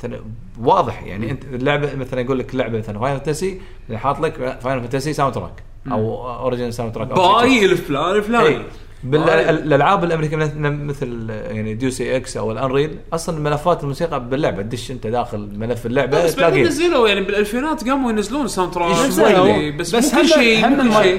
[0.06, 0.22] ومثلا
[0.60, 3.62] واضح يعني أنت اللعبه مثلا يقول لك لعبة مثلا Final Fantasy
[3.94, 8.48] حاط لك Final Fantasy soundtrack أو original soundtrack by الفلان الفلاني.
[8.48, 8.62] إيه.
[9.04, 15.08] بالالعاب الأمريكية مثل- يعني Deus Ex أو ال Unreal أصلا ملفات الموسيقى باللعبة تدش أنت
[15.08, 18.96] داخل ملف اللعبة بس بعدين نزلوا يعني بالألفينات قاموا ينزلون soundtrack.
[18.96, 20.68] شوي بس, بس مو كل شيء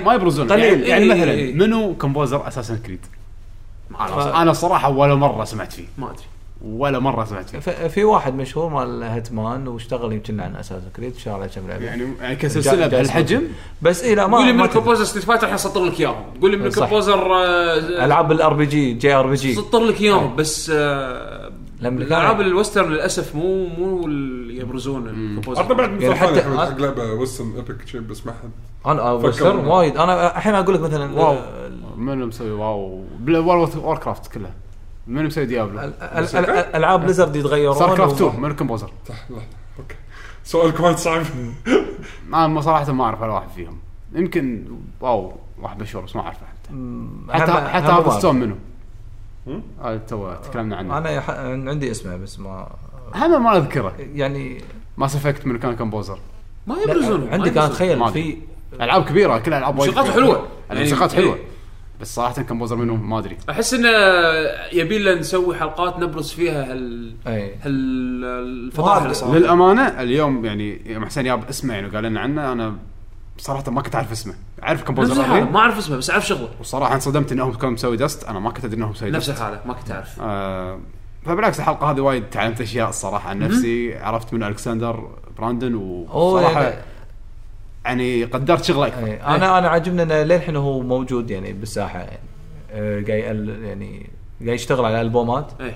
[0.05, 0.53] ما, يبرزون.
[0.53, 0.65] قليل.
[0.65, 1.55] يعني, يعني إيه، مثلا إيه.
[1.55, 3.07] منو composer Assassin's Creed
[4.01, 5.85] أنا صراحة ولا مرة سمعت فيه.
[5.99, 6.23] ما أدري.
[6.65, 7.89] ولا مرة سمعت فيه.
[7.89, 11.85] في واحد مشهور مال Hitman واشتغل يمكن عن Assassin's Creed على كم لعبة.
[11.85, 13.43] يعني يعني كسلسلة بهالحجم؟
[13.83, 14.73] بس اي لا ما قول لي من تدري.
[14.73, 16.25] composer Street Fighter الحين اسطر لك إياهم.
[16.43, 16.79] قول لي من صح.
[16.79, 21.51] composer آه، ألعاب الار بي جي جي ار بي جي اسطر لك إياهم بس آه،
[21.83, 25.63] الألعاب ال western للأسف مو مو اللي يبرزون ال composer.
[25.75, 28.51] بعد يعني حتى- حق لعبة وستن ايبك شيء بس ما حد
[28.87, 29.67] أنا آه، وسترن.
[29.67, 29.97] وايد.
[29.97, 31.37] أنا الحين أقول لك مثلا واو.
[31.97, 33.05] منو مسوي واو.
[33.29, 34.55] وور كرافت كلها
[35.09, 38.91] منو مسوي ديابلو ال- ال- ال- الألعاب بليزرد يتغيرون ستار كرافت و- 2 منو كومبوزر
[39.09, 39.37] صح لا
[39.79, 39.95] أوكي.
[40.45, 41.23] سؤالك وايد صعب.
[42.35, 43.79] أنا صراحة ما أعرف ولا واحد فيهم.
[44.13, 44.65] يمكن
[45.01, 45.33] واو
[45.63, 47.53] واحد مشهور بس ما أعرفه حتى.
[47.69, 48.19] حتى هم هذا.
[48.19, 48.57] ستون منو؟
[49.85, 50.99] هذا تو تكلمنا عنه.
[50.99, 52.69] أنا يح- عندي اسمه بس ما
[53.15, 53.93] هم ما أذكره.
[54.15, 54.65] يعني
[54.99, 56.19] Mass Effect منو كان composer
[56.67, 57.21] ما يبرزون.
[57.21, 57.71] ما عندك أنا يبرزون.
[57.71, 58.37] تخيل ما في
[58.81, 60.15] ألعاب كبيرة كلها ألعاب وايد موسيقات.
[60.15, 60.47] حلوة.
[60.71, 61.39] الموسيقات يعني- حلوة.
[62.01, 63.37] بس صراحة composer منو ما أدري.
[63.51, 63.89] أحس إنه
[64.73, 67.55] يبي لنا نسوي حلقات نبرز فيها هال أي.
[67.63, 72.53] هال الفضائح اللي صارت للأمانة اليوم يعني يوم حسين جاب اسمه يعني وقال لنا عنه
[72.53, 72.77] أنا
[73.39, 74.35] صراحة ما كنت أعرف اسمه.
[74.63, 76.49] أعرف نفس الحالة أرضي، ما أعرف اسمه بس أعرف شغله.
[76.61, 79.39] وصراحة انصدمت إنهم كانوا مسوي Dust أنا ما كنت أدري إنهم مسوي نفس Dust.
[79.39, 80.21] الحالة ما كنت أعرف.
[80.21, 80.79] آه
[81.27, 83.99] فبالعكس الحلقة هذه وايد تعلمت أشياء الصراحه عن نفسي.
[83.99, 86.75] عرفت من ألكسندر براندون أوه، وصراحة
[87.89, 89.23] يعني- قدرت شغله أكثر أي.
[89.23, 92.19] أنا أنا عاجبني إنه للحين هو موجود يعني بالساحة يعني.
[92.73, 94.11] آه، قاعد ال- يعني
[94.45, 95.53] قاعد يشتغل على ألبومات.
[95.61, 95.73] إيه.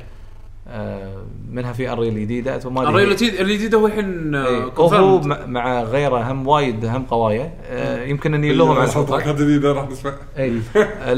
[0.68, 4.46] آه، منها في انريل جديده ما الريل الجديد الجديد هو الحين إيه.
[4.64, 4.88] آه، هو
[5.22, 5.26] confirmed.
[5.26, 5.46] مع-
[5.82, 7.52] غيره هم وايد هم قوايا.
[7.66, 10.12] آه، يمكن إني لهم على الحلقة هذا جديد راح نسمع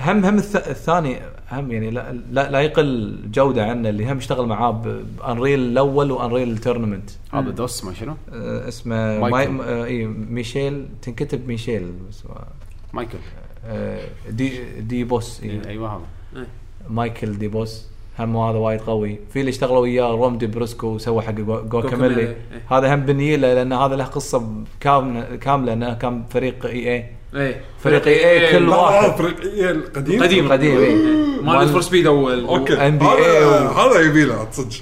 [0.00, 1.16] هم هم الث- الثاني
[1.52, 6.58] هم يعني لا, لا, لا يقل جودة عنه اللي هم اشتغل معاه بأنريل الأول وأنريل
[6.58, 9.50] تورنمنت هذا دوس ما شنو؟ اسمه مايكل.
[9.52, 11.92] ماي آه، اي ميشيل تنكتب ميشيل.
[12.08, 12.44] بس ما-
[12.92, 13.18] مايكل.
[13.66, 15.60] آه، دي دي بوس إي.
[15.66, 16.46] أيوه هذا.
[16.90, 17.86] مايكل دي بوس.
[18.18, 19.18] هم هذا وايد قوي.
[19.32, 22.20] في اللي اشتغلوا وياه روم دي بروسكو سوى حق جو- جوكاميلي.
[22.20, 22.36] إيه.
[22.70, 27.60] هذا هم بنيله لأن هذا له قصة كامله كاملة إنه كان فريق إي اي إيه.
[27.84, 29.10] فريق اي كل لا، واحد.
[29.10, 30.22] فريق إيه القديم.
[30.22, 30.94] قديم قديم اي
[31.42, 32.44] مال فور سبيد أول.
[32.44, 32.76] أوكي.
[32.76, 34.76] NBA هذا و- هذا يبي له صدق.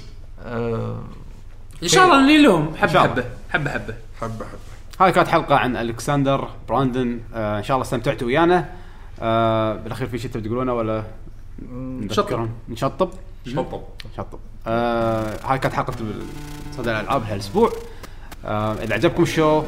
[0.45, 0.99] آه،
[1.83, 2.75] إن شاء الله نلي لهم.
[2.75, 2.99] حبه.
[2.99, 3.93] حبه حبه حبه.
[4.21, 5.05] حبه حبه.
[5.05, 8.69] هذه كانت حلقة عن ألكسندر براندون آه إن شاء الله استمتعتوا ويانا.
[9.21, 11.03] آه بالأخير في شيء تبي تقولونه ولا؟
[11.71, 13.09] نشطب؟ شطب.
[14.17, 14.39] شطب.
[14.67, 15.93] آه هاي كانت حلقة
[16.77, 17.71] صدى الألعاب هالأسبوع.
[18.45, 19.63] آه إذا عجبكم ال show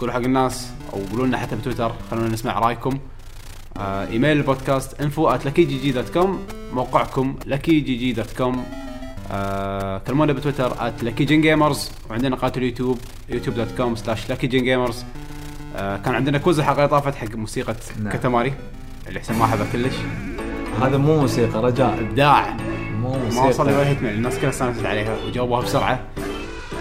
[0.00, 2.98] قولوا حق الناس أو قولوا لنا حتى بتويتر خلونا نسمع رأيكم.
[3.76, 6.28] آه إيميل البودكاست at luckyGG.com
[6.72, 8.56] موقعكم luckyGG.com
[9.32, 10.70] آه كلمونا بتويتر
[11.02, 11.78] luckygengamers
[12.10, 12.98] وعندنا قناة اليوتيوب
[13.30, 14.94] youtube.com slash luckygengamers
[15.76, 18.12] آه كان عندنا quiz الحلقة اللي طافت حق موسيقى نعم.
[18.12, 18.54] Katamari
[19.08, 19.94] اللي حسين ما احبها كلش.
[20.82, 21.98] هذا مو موسيقى رجاء.
[22.00, 22.56] ابداع
[23.00, 26.00] مو ما وصل لي موسيقى الناس كلها استانست عليها وجاوبوها بسرعة.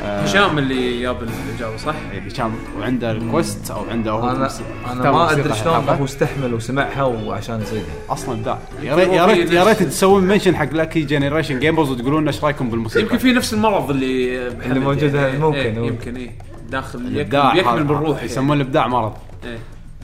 [0.07, 4.49] هشام اللي جاب الإجابة صح؟ إيه، هشام وعنده ال quest أو عنده هو أنا
[4.91, 5.75] أنا ما أدري شلون.
[5.89, 10.55] هو استحمل وسمعها وعشان يصيدها أصلا ابداع يا ريت يا ريت يا ريت تسوون mention
[10.55, 14.79] حق Lucky Generation Gamers وتقولون لنا إيش رأيكم بالموسيقى يمكن في نفس المرض اللي اللي
[14.79, 15.37] موجود يعني.
[15.37, 15.85] ممكن، إيه، ممكن.
[15.85, 16.31] يمكن إيه
[16.69, 19.13] داخل الإبداع يكمل, بالروح يسمون الابداع مرض
[19.45, 19.57] إيه.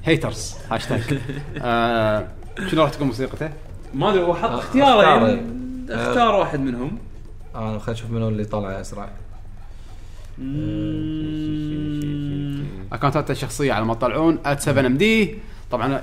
[0.06, 1.02] haters hashtag
[1.58, 2.28] آه،
[2.68, 3.50] شنو راح تكون موسيقته؟
[3.94, 5.04] ما أدري هو حط آه، اختياره.
[5.04, 5.42] يعني
[5.90, 6.98] اختار واحد منهم
[7.56, 9.10] انا خلينا نشوف منو اللي طالع اسرع
[12.92, 15.04] اكونتات الشخصيه على ما تطلعون @7md
[15.72, 16.02] طبعا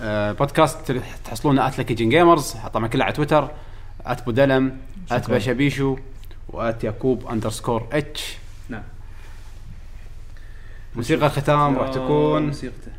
[0.00, 3.50] آه، بودكاست تحصلونه @لكي جيمرز طبعا كله على تويتر
[4.26, 4.76] @بودلم
[5.10, 5.96] @باشابيشو
[6.48, 8.36] و@يعقوب اندرسكور اتش
[8.68, 8.82] نعم.
[10.96, 12.46] موسيقى الختام راح تكون.
[12.46, 12.92] موسيقته.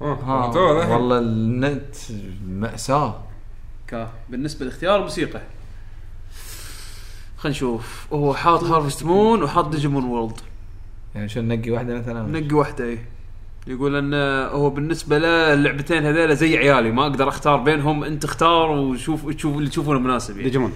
[0.00, 1.96] والله النت
[2.46, 3.20] مأساة.
[3.88, 5.40] كا بالنسبة لاختيار الموسيقى.
[7.40, 8.06] خلينا نشوف.
[8.12, 10.36] هو حاط Harvest Moon وحاط Digimon World
[11.14, 13.04] يعني شو نقي واحدة مثلا؟ نقي واحدة إيه.
[13.66, 14.14] يقول إن
[14.52, 19.56] هو بالنسبة له اللعبتين هذيلا زي عيالي ما أقدر أختار بينهم أنت اختار وشوف تشوف
[19.58, 20.44] اللي تشوفونه مناسب يعني.
[20.44, 20.72] ديجيمون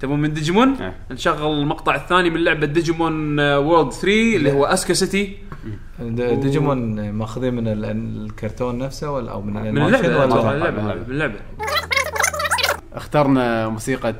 [0.00, 0.94] تبون من ديجيمون إيه.
[1.10, 5.36] نشغل المقطع الثاني من لعبة Digimon World 3 اللي هو Asuka City
[6.00, 10.82] د- ديجيمون ماخذين من ال- الكرتون نفسه ولا أو من من اللعبة ولا من اللعبة
[10.82, 11.34] من اللعبة.
[12.94, 14.14] اخترنا موسيقى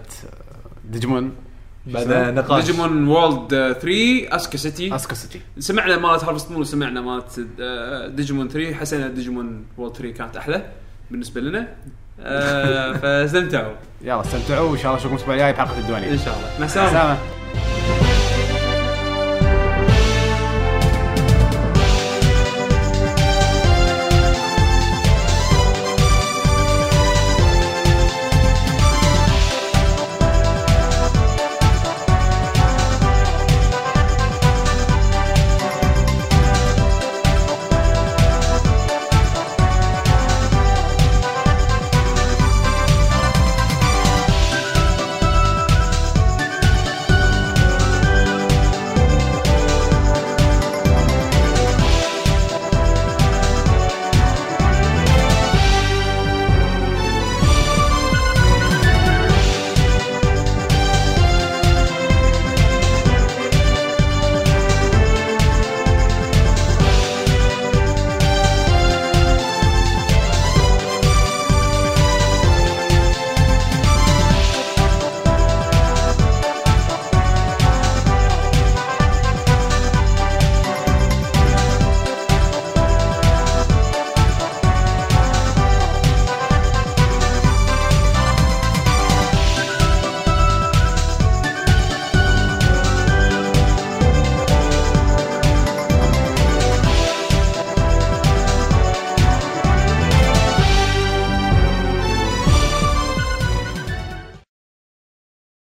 [0.91, 1.31] ديجيمون
[1.87, 2.65] بعد نقاش.
[2.65, 7.41] Digimon World 3 Asuka City Asuka City سمعنا مالت Harvest Moon وسمعنا مالت
[8.15, 10.67] ديجيمون 3 حسينا Digimon World 3 كانت أحلى
[11.11, 11.69] بالنسبة لنا.
[12.21, 13.75] آه، فاستمتعوا.
[14.03, 16.59] يلا استمتعوا وإن شاء الله اشوفكم الأسبوع الجاي بحلقة الديوانيه إن شاء الله.
[16.61, 16.91] مع السلامة.
[16.91, 17.19] سلامه